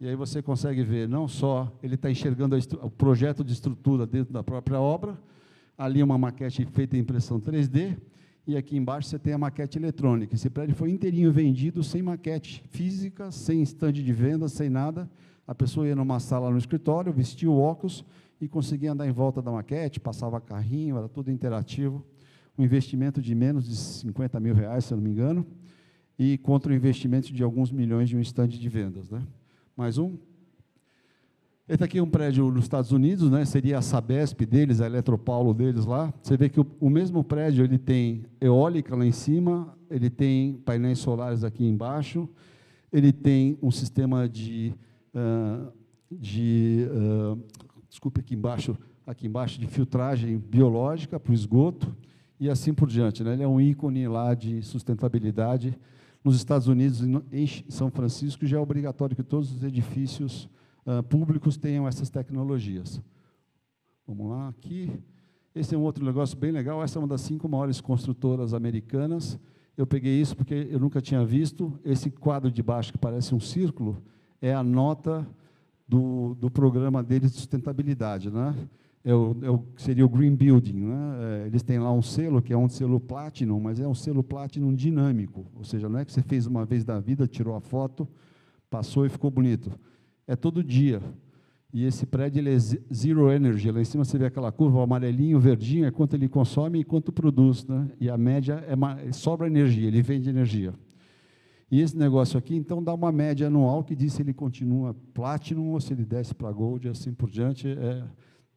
e 0.00 0.08
aí 0.08 0.16
você 0.16 0.42
consegue 0.42 0.82
ver, 0.82 1.08
não 1.08 1.28
só 1.28 1.72
ele 1.82 1.94
está 1.94 2.10
enxergando 2.10 2.56
o 2.82 2.90
projeto 2.90 3.44
de 3.44 3.52
estrutura 3.52 4.06
dentro 4.06 4.32
da 4.32 4.42
própria 4.42 4.80
obra, 4.80 5.16
ali 5.78 6.02
uma 6.02 6.18
maquete 6.18 6.66
feita 6.66 6.96
em 6.96 7.00
impressão 7.00 7.40
3D, 7.40 7.96
e 8.46 8.56
aqui 8.56 8.76
embaixo 8.76 9.08
você 9.08 9.18
tem 9.18 9.32
a 9.32 9.38
maquete 9.38 9.78
eletrônica. 9.78 10.34
Esse 10.34 10.50
prédio 10.50 10.74
foi 10.74 10.90
inteirinho 10.90 11.30
vendido, 11.32 11.84
sem 11.84 12.02
maquete 12.02 12.64
física, 12.70 13.30
sem 13.30 13.62
estande 13.62 14.02
de 14.02 14.12
venda, 14.12 14.48
sem 14.48 14.68
nada, 14.68 15.08
a 15.46 15.54
pessoa 15.54 15.86
ia 15.86 15.94
numa 15.94 16.18
sala 16.18 16.50
no 16.50 16.58
escritório, 16.58 17.12
vestia 17.12 17.50
o 17.50 17.60
óculos 17.60 18.04
e 18.40 18.48
conseguia 18.48 18.92
andar 18.92 19.06
em 19.06 19.12
volta 19.12 19.40
da 19.40 19.52
maquete, 19.52 20.00
passava 20.00 20.40
carrinho, 20.40 20.96
era 20.96 21.08
tudo 21.08 21.30
interativo. 21.30 22.04
Um 22.56 22.64
investimento 22.64 23.20
de 23.20 23.34
menos 23.34 23.66
de 23.66 23.76
50 23.76 24.38
mil 24.40 24.54
reais, 24.54 24.84
se 24.84 24.92
eu 24.92 24.96
não 24.96 25.04
me 25.04 25.10
engano, 25.10 25.46
e 26.18 26.38
contra 26.38 26.72
o 26.72 26.74
investimento 26.74 27.32
de 27.32 27.42
alguns 27.42 27.70
milhões 27.70 28.08
de 28.08 28.16
um 28.16 28.20
estande 28.20 28.58
de 28.58 28.68
vendas. 28.68 29.10
Né? 29.10 29.22
Mais 29.76 29.98
um. 29.98 30.16
Esse 31.68 31.82
aqui 31.82 31.98
é 31.98 32.02
um 32.02 32.10
prédio 32.10 32.50
nos 32.50 32.64
Estados 32.64 32.92
Unidos, 32.92 33.30
né? 33.30 33.44
seria 33.44 33.78
a 33.78 33.82
Sabesp 33.82 34.44
deles, 34.44 34.80
a 34.80 34.86
Eletropaulo 34.86 35.54
deles 35.54 35.86
lá. 35.86 36.12
Você 36.22 36.36
vê 36.36 36.48
que 36.48 36.60
o, 36.60 36.66
o 36.80 36.90
mesmo 36.90 37.24
prédio 37.24 37.64
ele 37.64 37.78
tem 37.78 38.24
eólica 38.40 38.94
lá 38.94 39.06
em 39.06 39.12
cima, 39.12 39.76
ele 39.88 40.10
tem 40.10 40.54
painéis 40.64 40.98
solares 40.98 41.44
aqui 41.44 41.64
embaixo, 41.64 42.28
ele 42.92 43.12
tem 43.12 43.56
um 43.62 43.70
sistema 43.70 44.28
de 44.28 44.74
de, 46.10 46.86
uh, 46.90 47.38
desculpe 47.88 48.20
aqui 48.20 48.34
embaixo, 48.34 48.76
aqui 49.06 49.26
embaixo, 49.26 49.60
de 49.60 49.66
filtragem 49.66 50.38
biológica 50.38 51.18
para 51.18 51.30
o 51.30 51.34
esgoto 51.34 51.94
e 52.42 52.50
assim 52.50 52.74
por 52.74 52.88
diante. 52.88 53.22
Né? 53.22 53.34
Ele 53.34 53.44
é 53.44 53.46
um 53.46 53.60
ícone 53.60 54.08
lá 54.08 54.34
de 54.34 54.62
sustentabilidade. 54.62 55.78
Nos 56.24 56.34
Estados 56.34 56.66
Unidos, 56.66 57.00
em 57.30 57.46
São 57.68 57.88
Francisco, 57.88 58.44
já 58.44 58.56
é 58.56 58.60
obrigatório 58.60 59.14
que 59.14 59.22
todos 59.22 59.54
os 59.54 59.62
edifícios 59.62 60.48
uh, 60.84 61.04
públicos 61.04 61.56
tenham 61.56 61.86
essas 61.86 62.10
tecnologias. 62.10 63.00
Vamos 64.04 64.28
lá, 64.28 64.48
aqui. 64.48 64.90
Esse 65.54 65.76
é 65.76 65.78
um 65.78 65.82
outro 65.82 66.04
negócio 66.04 66.36
bem 66.36 66.50
legal. 66.50 66.82
Essa 66.82 66.98
é 66.98 67.00
uma 67.00 67.06
das 67.06 67.20
cinco 67.20 67.48
maiores 67.48 67.80
construtoras 67.80 68.52
americanas. 68.54 69.38
Eu 69.76 69.86
peguei 69.86 70.20
isso 70.20 70.36
porque 70.36 70.66
eu 70.68 70.80
nunca 70.80 71.00
tinha 71.00 71.24
visto. 71.24 71.78
Esse 71.84 72.10
quadro 72.10 72.50
de 72.50 72.60
baixo, 72.60 72.90
que 72.90 72.98
parece 72.98 73.36
um 73.36 73.40
círculo, 73.40 74.02
é 74.40 74.52
a 74.52 74.64
nota 74.64 75.24
do, 75.86 76.34
do 76.34 76.50
programa 76.50 77.04
deles 77.04 77.30
de 77.30 77.36
sustentabilidade. 77.38 78.32
Né? 78.32 78.52
É 79.04 79.12
o, 79.14 79.36
é 79.42 79.50
o, 79.50 79.64
seria 79.76 80.06
o 80.06 80.08
Green 80.08 80.34
Building. 80.34 80.80
Né? 80.86 80.94
É, 81.20 81.46
eles 81.46 81.62
têm 81.62 81.78
lá 81.78 81.92
um 81.92 82.02
selo, 82.02 82.40
que 82.40 82.52
é 82.52 82.56
um 82.56 82.68
selo 82.68 83.00
Platinum, 83.00 83.60
mas 83.60 83.80
é 83.80 83.86
um 83.86 83.94
selo 83.94 84.22
Platinum 84.22 84.74
dinâmico, 84.74 85.46
ou 85.56 85.64
seja, 85.64 85.88
não 85.88 85.98
é 85.98 86.04
que 86.04 86.12
você 86.12 86.22
fez 86.22 86.46
uma 86.46 86.64
vez 86.64 86.84
da 86.84 87.00
vida, 87.00 87.26
tirou 87.26 87.56
a 87.56 87.60
foto, 87.60 88.08
passou 88.70 89.04
e 89.04 89.08
ficou 89.08 89.30
bonito. 89.30 89.70
É 90.26 90.36
todo 90.36 90.62
dia. 90.62 91.02
E 91.74 91.84
esse 91.84 92.04
prédio 92.04 92.38
ele 92.38 92.54
é 92.54 92.58
zero 92.58 93.30
energy. 93.30 93.70
Lá 93.70 93.80
em 93.80 93.84
cima 93.84 94.04
você 94.04 94.18
vê 94.18 94.26
aquela 94.26 94.52
curva, 94.52 94.78
o 94.78 94.82
amarelinho, 94.82 95.38
o 95.38 95.40
verdinho, 95.40 95.86
é 95.86 95.90
quanto 95.90 96.14
ele 96.14 96.28
consome 96.28 96.80
e 96.80 96.84
quanto 96.84 97.10
produz. 97.10 97.66
Né? 97.66 97.90
E 97.98 98.10
a 98.10 98.18
média 98.18 98.62
é 98.66 99.12
sobra 99.12 99.46
energia, 99.46 99.88
ele 99.88 100.02
vende 100.02 100.28
energia. 100.28 100.74
E 101.70 101.80
esse 101.80 101.96
negócio 101.96 102.38
aqui, 102.38 102.54
então, 102.54 102.84
dá 102.84 102.92
uma 102.92 103.10
média 103.10 103.46
anual 103.46 103.82
que 103.82 103.96
diz 103.96 104.12
se 104.12 104.20
ele 104.20 104.34
continua 104.34 104.94
Platinum 105.14 105.70
ou 105.70 105.80
se 105.80 105.94
ele 105.94 106.04
desce 106.04 106.34
para 106.34 106.52
Gold 106.52 106.86
e 106.86 106.90
assim 106.90 107.14
por 107.14 107.30
diante. 107.30 107.66
É, 107.66 108.04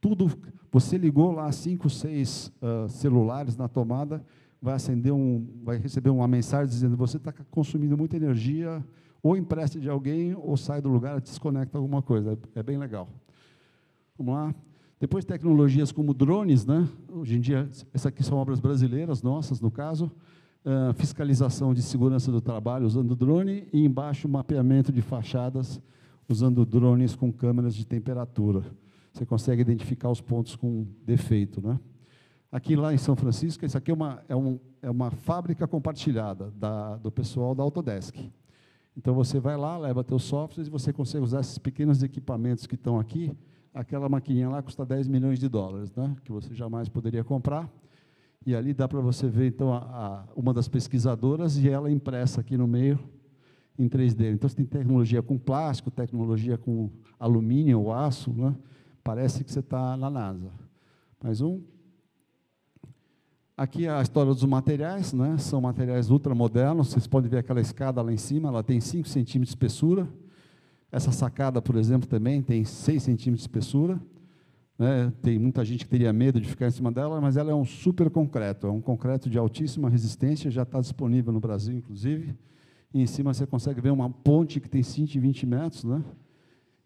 tudo, 0.05 0.29
você 0.71 0.99
ligou 0.99 1.31
lá 1.31 1.51
cinco, 1.51 1.89
seis 1.89 2.53
uh, 2.61 2.87
celulares 2.87 3.57
na 3.57 3.67
tomada, 3.67 4.23
vai 4.61 4.75
acender 4.75 5.11
um, 5.11 5.47
vai 5.63 5.79
receber 5.79 6.11
uma 6.11 6.27
mensagem 6.27 6.67
dizendo 6.67 6.95
você 6.95 7.17
está 7.17 7.33
consumindo 7.49 7.97
muita 7.97 8.15
energia 8.15 8.85
ou 9.23 9.35
empresta 9.35 9.79
de 9.79 9.89
alguém, 9.89 10.35
ou 10.35 10.55
sai 10.55 10.79
do 10.79 10.89
lugar, 10.89 11.19
desconecta 11.19 11.79
alguma 11.79 12.03
coisa. 12.03 12.37
É, 12.53 12.59
é 12.59 12.61
bem 12.61 12.77
legal. 12.77 13.09
Vamos 14.15 14.35
lá. 14.35 14.53
Depois 14.99 15.25
tecnologias 15.25 15.91
como 15.91 16.13
drones, 16.13 16.67
né? 16.67 16.87
Hoje 17.11 17.37
em 17.37 17.41
dia, 17.41 17.67
essas 17.91 18.05
aqui 18.05 18.23
são 18.23 18.37
obras 18.37 18.59
brasileiras, 18.59 19.23
nossas, 19.23 19.59
no 19.59 19.71
caso. 19.71 20.11
Uh, 20.63 20.93
fiscalização 20.93 21.73
de 21.73 21.81
segurança 21.81 22.31
do 22.31 22.41
trabalho 22.41 22.85
usando 22.85 23.15
drone 23.15 23.67
e 23.73 23.83
embaixo 23.83 24.29
mapeamento 24.29 24.91
de 24.91 25.01
fachadas 25.01 25.81
usando 26.29 26.63
drones 26.63 27.15
com 27.15 27.33
câmeras 27.33 27.73
de 27.73 27.87
temperatura. 27.87 28.63
Você 29.15 29.25
consegue 29.25 29.61
identificar 29.61 30.09
os 30.09 30.19
pontos 30.19 30.57
com 30.57 30.85
defeito, 31.05 31.65
né? 31.65 31.79
Aqui 32.51 32.75
lá 32.75 32.93
em 32.93 32.97
São 32.97 33.15
Francisco, 33.15 33.65
isso 33.65 33.77
aqui 33.77 33.89
é 33.89 33.93
uma, 33.93 34.21
é 34.27 34.35
um, 34.35 34.59
é 34.81 34.91
uma 34.91 35.09
fábrica 35.09 35.65
compartilhada 35.65 36.51
da, 36.51 36.97
do 36.97 37.09
pessoal 37.09 37.55
da 37.55 37.63
Autodesk. 37.63 38.13
Então 38.95 39.13
você 39.13 39.39
vai 39.39 39.55
lá, 39.55 39.77
leva 39.77 40.03
teus 40.03 40.23
softwares 40.23 40.67
e 40.67 40.69
você 40.69 40.91
consegue 40.91 41.23
usar 41.23 41.39
esses 41.39 41.57
pequenos 41.57 42.03
equipamentos 42.03 42.67
que 42.67 42.75
estão 42.75 42.99
aqui. 42.99 43.31
Aquela 43.73 44.09
maquininha 44.09 44.49
lá 44.49 44.61
custa 44.61 44.85
10 44.85 45.07
milhões 45.07 45.39
de 45.39 45.47
dólares, 45.47 45.95
né? 45.95 46.13
que 46.25 46.31
você 46.33 46.53
jamais 46.53 46.89
poderia 46.89 47.23
comprar. 47.23 47.71
E 48.45 48.53
ali 48.53 48.73
dá 48.73 48.85
para 48.85 48.99
você 48.99 49.29
ver, 49.29 49.47
então, 49.47 49.73
a, 49.73 49.77
a, 49.77 50.25
uma 50.35 50.53
das 50.53 50.67
pesquisadoras 50.67 51.57
e 51.57 51.69
ela 51.69 51.89
impressa 51.89 52.41
aqui 52.41 52.57
no 52.57 52.67
meio 52.67 52.99
em 53.79 53.87
3D. 53.87 54.33
Então, 54.33 54.49
você 54.49 54.57
tem 54.57 54.65
tecnologia 54.65 55.21
com 55.23 55.37
plástico, 55.37 55.89
tecnologia 55.89 56.57
com 56.57 56.89
alumínio 57.17 57.79
ou 57.79 57.93
aço, 57.93 58.33
né? 58.33 58.53
Parece 59.05 59.43
que 59.43 59.51
você 59.51 59.59
está 59.59 59.95
na 59.95 60.09
NASA. 60.09 60.51
Mais 61.23 61.39
um. 61.39 61.61
Aqui 63.55 63.85
é 63.85 63.91
a 63.91 64.01
história 64.01 64.33
dos 64.33 64.43
materiais, 64.43 65.13
né? 65.13 65.37
são 65.37 65.61
materiais 65.61 66.09
ultramodernos, 66.09 66.87
vocês 66.87 67.05
podem 67.05 67.29
ver 67.29 67.37
aquela 67.37 67.61
escada 67.61 68.01
lá 68.01 68.11
em 68.11 68.17
cima, 68.17 68.49
ela 68.49 68.63
tem 68.63 68.81
5 68.81 69.07
centímetros 69.07 69.49
de 69.49 69.57
espessura, 69.57 70.09
essa 70.91 71.11
sacada, 71.11 71.61
por 71.61 71.75
exemplo, 71.75 72.09
também 72.09 72.41
tem 72.41 72.65
6 72.65 73.03
centímetros 73.03 73.43
de 73.43 73.47
espessura, 73.47 74.01
né? 74.77 75.13
tem 75.21 75.37
muita 75.37 75.63
gente 75.63 75.85
que 75.85 75.91
teria 75.91 76.11
medo 76.11 76.41
de 76.41 76.49
ficar 76.49 76.67
em 76.67 76.71
cima 76.71 76.91
dela, 76.91 77.21
mas 77.21 77.37
ela 77.37 77.51
é 77.51 77.55
um 77.55 77.63
super 77.63 78.09
concreto, 78.09 78.65
é 78.65 78.71
um 78.71 78.81
concreto 78.81 79.29
de 79.29 79.37
altíssima 79.37 79.87
resistência, 79.87 80.49
já 80.49 80.63
está 80.63 80.81
disponível 80.81 81.31
no 81.31 81.39
Brasil, 81.39 81.77
inclusive, 81.77 82.35
e 82.91 83.03
em 83.03 83.05
cima 83.05 83.35
você 83.35 83.45
consegue 83.45 83.79
ver 83.79 83.91
uma 83.91 84.09
ponte 84.09 84.59
que 84.59 84.67
tem 84.67 84.81
120 84.81 85.45
metros, 85.45 85.83
né? 85.83 86.03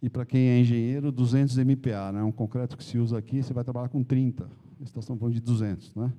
E 0.02 0.10
para 0.10 0.26
quem 0.26 0.50
é 0.50 0.60
engenheiro, 0.60 1.12
200 1.12 1.58
MPa, 1.58 2.12
né? 2.12 2.24
um 2.24 2.32
concreto 2.32 2.78
que 2.78 2.84
se 2.84 2.98
usa 2.98 3.18
aqui, 3.18 3.44
você 3.44 3.54
vai 3.54 3.64
trabalhar 3.64 3.90
com 3.90 4.04
30, 4.04 4.50
estação 4.82 5.18
falando 5.18 5.34
de 5.34 5.42
200, 5.42 5.94
né? 5.96 6.14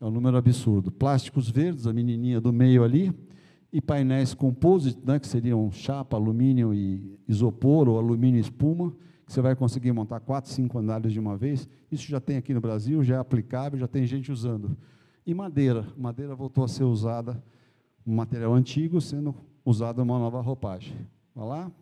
É 0.00 0.04
um 0.04 0.10
número 0.10 0.36
absurdo. 0.36 0.90
Plásticos 0.90 1.48
verdes, 1.48 1.86
a 1.86 1.92
menininha 1.92 2.40
do 2.40 2.52
meio 2.52 2.82
ali, 2.82 3.14
e 3.72 3.80
painéis 3.80 4.34
composite, 4.34 5.00
né, 5.04 5.18
que 5.18 5.26
seriam 5.26 5.70
chapa, 5.70 6.16
alumínio 6.16 6.74
e 6.74 7.18
isopor, 7.26 7.88
ou 7.88 7.98
alumínio 7.98 8.38
e 8.38 8.40
espuma, 8.40 8.92
que 9.24 9.32
você 9.32 9.40
vai 9.40 9.56
conseguir 9.56 9.92
montar 9.92 10.20
quatro, 10.20 10.50
cinco 10.50 10.78
andares 10.78 11.12
de 11.12 11.18
uma 11.18 11.36
vez. 11.36 11.68
Isso 11.90 12.06
já 12.06 12.20
tem 12.20 12.36
aqui 12.36 12.52
no 12.52 12.60
Brasil, 12.60 13.02
já 13.02 13.16
é 13.16 13.18
aplicável, 13.18 13.78
já 13.78 13.88
tem 13.88 14.06
gente 14.06 14.30
usando. 14.30 14.76
E 15.26 15.32
madeira. 15.32 15.86
Madeira 15.96 16.34
voltou 16.34 16.64
a 16.64 16.68
ser 16.68 16.84
usada, 16.84 17.42
um 18.06 18.14
material 18.14 18.52
antigo, 18.52 19.00
sendo 19.00 19.34
usado 19.64 20.02
uma 20.02 20.18
nova 20.18 20.40
roupagem. 20.40 20.94
Vai 21.34 21.48
lá? 21.48 21.72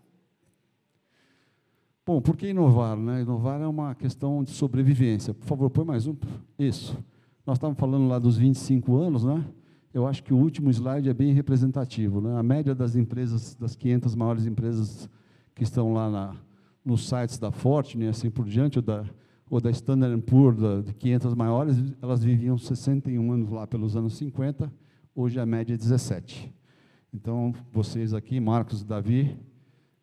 Bom, 2.05 2.21
por 2.21 2.37
que 2.37 2.49
inovar? 2.49 2.97
Né? 2.97 3.23
Inovar 3.23 3.61
é 3.61 3.67
uma 3.67 3.95
questão 3.95 4.43
de 4.43 4.51
sobrevivência. 4.51 5.33
Por 5.33 5.47
favor, 5.47 5.71
põe 5.71 5.85
mais 5.85 6.05
um. 6.09 6.17
Isso. 6.59 6.99
Nós 7.47 7.59
estávamos 7.59 7.79
falando 7.79 8.09
lá 8.09 8.19
dos 8.19 8.37
25 8.37 8.97
anos, 8.97 9.23
né? 9.23 9.45
Eu 9.95 10.05
acho 10.05 10.21
que 10.25 10.35
o 10.35 10.37
último 10.37 10.69
slide 10.69 11.09
é 11.09 11.15
bem 11.15 11.33
representativo. 11.33 12.21
Né? 12.21 12.37
A 12.37 12.43
média 12.43 12.75
das 12.75 12.97
empresas, 12.97 13.55
das 13.55 13.77
500 13.77 14.17
maiores 14.17 14.47
empresas 14.47 15.09
que 15.55 15.63
estão 15.63 15.93
lá 15.93 16.11
na, 16.11 16.37
nos 16.85 17.09
sites 17.09 17.39
da 17.39 17.53
Fortune, 17.53 18.09
assim 18.09 18.31
por 18.31 18.47
diante, 18.47 18.81
ou 18.81 18.83
da, 18.83 19.05
ou 19.49 19.61
da 19.61 19.71
Standard 19.71 20.21
Poor's, 20.23 20.59
da, 20.61 20.81
de 20.81 20.93
500 20.95 21.35
maiores, 21.37 21.77
elas 22.03 22.25
viviam 22.25 22.59
61 22.59 23.31
anos 23.31 23.51
lá 23.51 23.65
pelos 23.65 23.95
anos 23.95 24.17
50, 24.17 24.73
hoje 25.15 25.39
a 25.39 25.47
média 25.47 25.75
é 25.75 25.77
17. 25.77 26.53
Então, 27.15 27.55
vocês 27.71 28.13
aqui, 28.13 28.41
Marcos 28.41 28.81
e 28.81 28.85
Davi, 28.85 29.39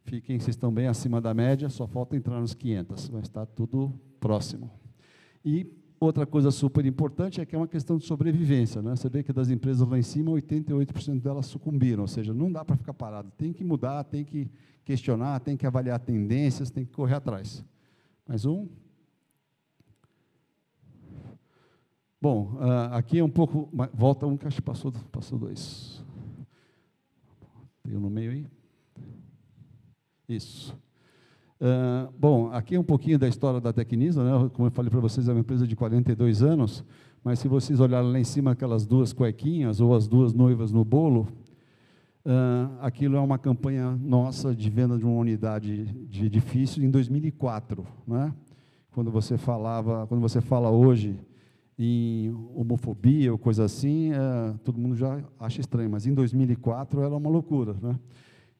fiquem, 0.09 0.39
vocês 0.39 0.55
estão 0.55 0.71
bem 0.71 0.87
acima 0.87 1.21
da 1.21 1.33
média, 1.33 1.69
só 1.69 1.87
falta 1.87 2.15
entrar 2.15 2.39
nos 2.41 2.53
500, 2.53 3.09
mas 3.09 3.23
está 3.23 3.45
tudo 3.45 3.93
próximo. 4.19 4.69
E 5.45 5.79
Outra 5.99 6.25
coisa 6.25 6.49
super 6.49 6.85
importante 6.85 7.41
é 7.41 7.45
que 7.45 7.53
é 7.53 7.57
uma 7.57 7.67
questão 7.67 7.97
de 7.97 8.05
sobrevivência. 8.05 8.81
Né? 8.81 8.95
Você 8.95 9.09
vê 9.09 9.21
que 9.21 9.33
das 9.33 9.49
empresas 9.49 9.85
lá 9.85 9.99
em 9.99 10.01
cima, 10.01 10.31
88% 10.31 11.19
delas 11.19 11.45
sucumbiram, 11.47 12.03
ou 12.03 12.07
seja, 12.07 12.33
não 12.33 12.49
dá 12.49 12.63
para 12.63 12.77
ficar 12.77 12.93
parado, 12.93 13.29
tem 13.37 13.51
que 13.51 13.65
mudar, 13.65 14.05
tem 14.05 14.23
que 14.23 14.49
questionar, 14.85 15.41
tem 15.41 15.57
que 15.57 15.67
avaliar 15.67 15.99
tendências, 15.99 16.71
tem 16.71 16.85
que 16.85 16.93
correr 16.93 17.15
atrás. 17.15 17.65
Mais 18.25 18.45
um. 18.45 18.69
Bom, 22.21 22.53
uh, 22.55 22.93
aqui 22.93 23.19
é 23.19 23.23
um 23.23 23.29
pouco, 23.29 23.69
volta 23.93 24.25
um 24.25 24.37
que 24.37 24.47
acho 24.47 24.57
que 24.57 24.61
passou, 24.61 24.93
passou 25.11 25.37
dois. 25.37 26.01
Tem 27.83 27.97
um 27.97 27.99
no 27.99 28.09
meio 28.09 28.31
aí? 28.31 28.47
Isso. 30.29 30.77
Uh, 31.59 32.13
bom, 32.17 32.51
aqui 32.51 32.75
é 32.75 32.79
um 32.79 32.83
pouquinho 32.83 33.17
da 33.17 33.27
história 33.27 33.59
da 33.59 33.73
Tecnisa, 33.73 34.23
né? 34.23 34.49
como 34.53 34.67
eu 34.67 34.71
falei 34.71 34.91
para 34.91 34.99
vocês, 34.99 35.27
é 35.27 35.31
uma 35.31 35.39
empresa 35.39 35.65
de 35.65 35.75
42 35.75 36.43
anos, 36.43 36.85
mas 37.23 37.39
se 37.39 37.47
vocês 37.47 37.79
olharem 37.79 38.11
lá 38.11 38.19
em 38.19 38.23
cima 38.23 38.51
aquelas 38.51 38.85
duas 38.85 39.11
cuequinhas 39.11 39.81
ou 39.81 39.95
as 39.95 40.07
duas 40.07 40.31
noivas 40.31 40.71
no 40.71 40.85
bolo, 40.85 41.27
uh, 42.23 42.77
aquilo 42.79 43.17
é 43.17 43.19
uma 43.19 43.39
campanha 43.39 43.97
nossa 43.99 44.55
de 44.55 44.69
venda 44.69 44.99
de 44.99 45.03
uma 45.03 45.19
unidade 45.19 45.85
de 46.07 46.27
edifício 46.27 46.83
em 46.85 46.91
2004, 46.91 47.83
né? 48.07 48.31
Quando 48.91 49.09
você 49.09 49.35
falava, 49.35 50.05
quando 50.05 50.21
você 50.21 50.41
fala 50.41 50.69
hoje 50.69 51.19
em 51.77 52.31
homofobia 52.53 53.31
ou 53.31 53.37
coisa 53.39 53.63
assim, 53.63 54.11
uh, 54.11 54.57
todo 54.63 54.79
mundo 54.79 54.95
já 54.95 55.23
acha 55.39 55.59
estranho, 55.59 55.89
mas 55.89 56.05
em 56.05 56.13
2004 56.13 57.01
era 57.01 57.15
uma 57.15 57.29
loucura, 57.29 57.75
né? 57.81 57.99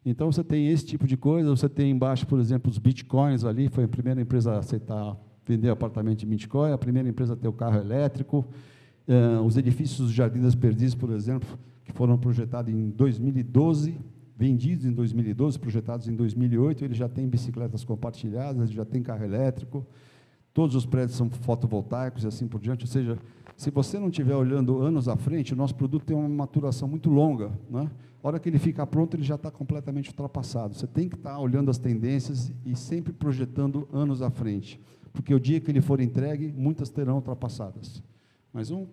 Então 0.06 0.32
você 0.32 0.44
tem 0.44 0.70
esse 0.70 0.86
tipo 0.86 1.06
de 1.06 1.18
coisa, 1.18 1.50
você 1.50 1.68
tem 1.68 1.92
embaixo, 1.92 2.26
por 2.26 2.40
exemplo, 2.40 2.72
os 2.72 2.78
bitcoins 2.78 3.44
ali, 3.44 3.68
foi 3.68 3.84
a 3.84 3.88
primeira 3.88 4.22
empresa 4.22 4.54
a 4.54 4.60
aceitar 4.60 5.18
vender 5.50 5.70
apartamento 5.70 6.20
de 6.20 6.28
Bitcoin, 6.28 6.72
a 6.72 6.78
primeira 6.78 7.10
empresa 7.10 7.34
a 7.34 7.36
ter 7.36 7.48
o 7.48 7.54
carro 7.54 7.80
elétrico, 7.80 8.46
uh, 9.08 9.42
os 9.44 9.58
edifícios 9.58 10.08
do 10.08 10.14
Jardim 10.14 10.42
das 10.42 10.54
Perdizes, 10.54 10.94
por 10.94 11.10
exemplo, 11.10 11.58
que 11.84 11.92
foram 11.92 12.20
projetados 12.20 12.72
em 12.72 12.92
2012, 12.92 14.00
vendidos 14.38 14.86
em 14.86 14.92
2012, 14.92 15.58
projetados 15.58 16.08
em 16.08 16.16
2008, 16.16 16.86
ele 16.86 16.94
já 16.94 17.10
tem 17.10 17.28
bicicletas 17.28 17.84
compartilhadas, 17.84 18.70
já 18.70 18.86
tem 18.86 19.02
carro 19.02 19.24
elétrico, 19.24 19.86
todos 20.60 20.76
os 20.76 20.86
prédios 20.86 21.16
são 21.16 21.30
fotovoltaicos 21.30 22.26
e 22.26 22.28
assim 22.28 22.46
por 22.46 22.60
diante, 22.60 22.84
ou 22.84 22.92
seja, 22.92 23.18
se 23.56 23.72
você 23.72 23.98
não 23.98 24.10
estiver 24.10 24.36
olhando 24.36 24.82
anos 24.82 25.08
à 25.08 25.16
frente, 25.16 25.54
o 25.54 25.56
nosso 25.56 25.74
produto 25.74 26.04
tem 26.04 26.18
uma 26.18 26.28
maturação 26.28 26.86
muito 26.86 27.10
longa, 27.10 27.50
né? 27.70 27.90
A 28.22 28.28
hora 28.28 28.40
que 28.42 28.50
ele 28.50 28.60
fica 28.60 28.86
pronto, 28.86 29.16
ele 29.16 29.24
já 29.24 29.36
está 29.36 29.50
completamente 29.50 30.10
ultrapassado. 30.10 30.76
Você 30.76 30.86
tem 30.86 31.08
que 31.08 31.16
estar 31.16 31.40
olhando 31.40 31.72
as 31.72 31.78
tendências 31.78 32.52
e 32.66 32.76
sempre 32.76 33.14
projetando 33.14 33.88
anos 33.94 34.22
à 34.22 34.30
frente, 34.30 34.82
porque 35.14 35.34
o 35.34 35.40
dia 35.40 35.62
que 35.62 35.72
ele 35.72 35.80
for 35.80 36.02
entregue, 36.02 36.52
muitas 36.52 36.90
terão 36.90 37.16
ultrapassadas. 37.16 38.04
Mais 38.52 38.70
um? 38.70 38.86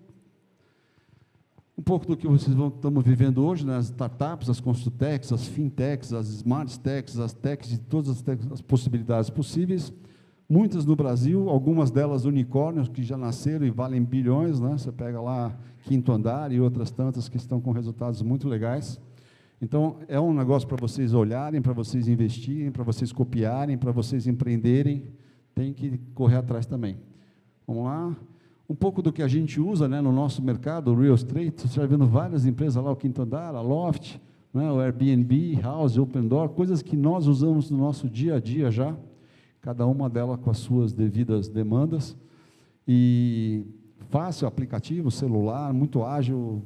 Um 1.77 1.83
pouco 1.83 2.07
do 2.07 2.17
que 2.17 2.29
vocês 2.29 2.55
vão, 2.55 2.69
estamos 2.69 3.05
vivendo 3.05 3.45
hoje, 3.45 3.67
né? 3.67 3.77
as 3.77 3.87
startups, 3.87 4.49
as 4.49 4.61
construtechs, 4.61 5.33
as 5.33 5.49
fintechs, 5.49 6.13
as 6.13 6.29
smart 6.29 6.79
techs, 6.79 7.19
as 7.19 7.33
techs 7.33 7.71
de 7.71 7.79
todas 7.81 8.09
as, 8.09 8.23
techs, 8.23 8.53
as 8.53 8.61
possibilidades 8.61 9.31
possíveis. 9.31 9.93
Muitas 10.49 10.85
no 10.85 10.95
Brasil, 10.95 11.49
algumas 11.49 11.91
delas 11.91 12.25
unicórnios 12.25 12.89
que 12.89 13.03
já 13.03 13.17
nasceram 13.17 13.67
e 13.67 13.71
valem 13.71 14.03
bilhões, 14.05 14.61
né? 14.61 14.79
Você 14.79 14.93
pega 14.93 15.21
lá 15.21 15.57
Quinto 15.83 16.13
Andar 16.13 16.53
e 16.53 16.61
outras 16.61 16.91
tantas 16.91 17.29
que 17.29 17.37
estão 17.37 17.61
com 17.61 17.73
resultados 17.73 18.23
muito 18.23 18.49
legais. 18.49 19.01
Então, 19.61 19.97
é 20.07 20.21
um 20.21 20.33
negócio 20.33 20.69
para 20.69 20.77
vocês 20.77 21.15
olharem, 21.15 21.61
para 21.61 21.73
vocês 21.73 22.07
investirem, 22.07 22.71
para 22.71 22.85
vocês 22.85 23.11
copiarem, 23.11 23.77
para 23.77 23.91
vocês 23.91 24.29
empreenderem. 24.29 25.05
Tem 25.53 25.73
que 25.73 25.99
correr 26.15 26.37
atrás 26.37 26.65
também. 26.65 26.97
Vamos 27.67 27.85
lá? 27.85 28.15
Um 28.69 28.75
pouco 28.75 29.03
do 29.03 29.13
que 29.13 29.23
a 29.23 29.29
gente 29.29 29.61
usa 29.61 29.89
né, 29.89 30.01
no 30.01 30.13
nosso 30.13 30.43
mercado, 30.43 30.93
o 30.93 31.01
real 31.01 31.15
estate, 31.15 31.63
você 31.63 31.67
está 31.67 31.87
vendo 31.87 32.07
várias 32.07 32.47
empresas 32.47 32.83
lá, 32.83 32.91
o 32.91 32.97
Quinto 32.97 33.23
Andar, 33.23 33.55
a 33.55 33.61
Loft, 33.61 34.21
né, 34.53 34.71
o 34.71 34.81
Airbnb, 34.81 35.59
House, 35.61 35.97
Open 35.97 36.27
Door, 36.27 36.51
coisas 36.51 36.83
que 36.83 36.97
nós 36.97 37.27
usamos 37.27 37.71
no 37.71 37.79
nosso 37.79 38.09
dia 38.09 38.37
a 38.37 38.41
dia 38.41 38.71
já, 38.71 38.97
cada 39.67 39.85
uma 39.85 40.09
delas 40.09 40.39
com 40.39 40.49
as 40.49 40.59
suas 40.59 40.93
devidas 40.93 41.49
demandas. 41.49 42.17
E 42.87 43.67
fácil, 44.11 44.47
aplicativo, 44.47 45.11
celular, 45.11 45.73
muito 45.73 46.05
ágil, 46.05 46.63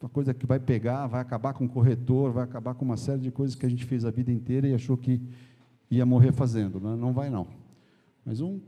uma 0.00 0.08
coisa 0.08 0.32
que 0.32 0.46
vai 0.46 0.60
pegar, 0.60 1.08
vai 1.08 1.20
acabar 1.20 1.54
com 1.54 1.64
o 1.64 1.68
corretor, 1.68 2.30
vai 2.30 2.44
acabar 2.44 2.74
com 2.74 2.84
uma 2.84 2.96
série 2.96 3.18
de 3.18 3.32
coisas 3.32 3.56
que 3.56 3.66
a 3.66 3.68
gente 3.68 3.84
fez 3.84 4.04
a 4.04 4.12
vida 4.12 4.30
inteira 4.30 4.68
e 4.68 4.74
achou 4.74 4.96
que 4.96 5.20
ia 5.90 6.06
morrer 6.06 6.30
fazendo. 6.30 6.78
Né? 6.78 6.94
Não 6.94 7.12
vai, 7.12 7.28
não. 7.28 7.48
Mais 8.24 8.40
um. 8.40 8.60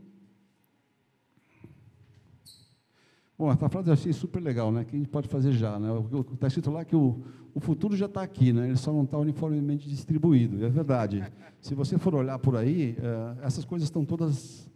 Bom, 3.39 3.49
essa 3.49 3.69
frase 3.69 3.87
eu 3.87 3.93
achei 3.93 4.11
super 4.11 4.43
legal, 4.43 4.69
né? 4.69 4.83
Que 4.83 4.93
a 4.93 4.99
gente 4.99 5.07
pode 5.07 5.29
fazer 5.29 5.53
já, 5.53 5.79
né? 5.79 5.87
Está 6.33 6.47
escrito 6.47 6.69
lá 6.69 6.83
que 6.83 6.93
o, 6.93 7.21
o 7.53 7.61
futuro 7.61 7.95
já 7.95 8.05
está 8.05 8.21
aqui, 8.21 8.51
né? 8.51 8.67
Ele 8.67 8.75
só 8.75 8.91
não 8.91 9.05
está 9.05 9.17
uniformemente 9.17 9.87
distribuído. 9.87 10.65
É 10.65 10.69
verdade. 10.69 11.23
Se 11.61 11.73
você 11.73 11.97
for 11.97 12.13
olhar 12.13 12.37
por 12.37 12.57
aí, 12.57 12.97
uh, 12.99 13.39
essas 13.41 13.63
coisas 13.63 13.87
estão 13.87 14.03
todas 14.03 14.69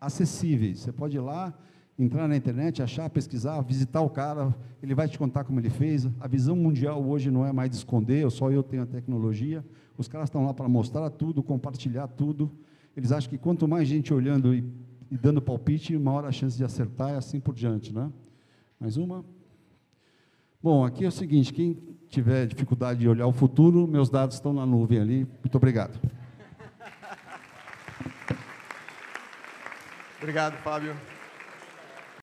acessíveis. 0.00 0.80
Você 0.80 0.92
pode 0.92 1.18
ir 1.18 1.20
lá, 1.20 1.52
entrar 1.98 2.26
na 2.26 2.34
internet, 2.38 2.82
achar, 2.82 3.10
pesquisar, 3.10 3.60
visitar 3.60 4.00
o 4.00 4.08
cara, 4.08 4.56
ele 4.82 4.94
vai 4.94 5.06
te 5.06 5.18
contar 5.18 5.44
como 5.44 5.60
ele 5.60 5.68
fez. 5.68 6.08
A 6.20 6.26
visão 6.26 6.56
mundial 6.56 7.04
hoje 7.04 7.30
não 7.30 7.44
é 7.44 7.52
mais 7.52 7.68
de 7.68 7.76
esconder, 7.76 8.30
só 8.30 8.50
eu 8.50 8.62
tenho 8.62 8.84
a 8.84 8.86
tecnologia. 8.86 9.62
Os 9.98 10.08
caras 10.08 10.28
estão 10.28 10.46
lá 10.46 10.54
para 10.54 10.70
mostrar 10.70 11.10
tudo, 11.10 11.42
compartilhar 11.42 12.08
tudo. 12.08 12.50
Eles 12.96 13.12
acham 13.12 13.28
que 13.28 13.36
quanto 13.36 13.68
mais 13.68 13.86
gente 13.86 14.14
olhando 14.14 14.54
e 14.54 14.64
e 15.12 15.16
dando 15.18 15.42
palpite, 15.42 15.98
maior 15.98 16.24
a 16.24 16.32
chance 16.32 16.56
de 16.56 16.64
acertar 16.64 17.10
e 17.10 17.16
assim 17.16 17.38
por 17.38 17.54
diante. 17.54 17.92
Né? 17.92 18.10
Mais 18.80 18.96
uma. 18.96 19.22
Bom, 20.62 20.86
aqui 20.86 21.04
é 21.04 21.08
o 21.08 21.12
seguinte: 21.12 21.52
quem 21.52 21.76
tiver 22.08 22.46
dificuldade 22.46 23.00
de 23.00 23.08
olhar 23.08 23.26
o 23.26 23.32
futuro, 23.32 23.86
meus 23.86 24.08
dados 24.08 24.36
estão 24.36 24.54
na 24.54 24.64
nuvem 24.64 24.98
ali. 24.98 25.26
Muito 25.42 25.54
obrigado. 25.54 26.00
Obrigado, 30.18 30.54
Fábio. 30.62 30.96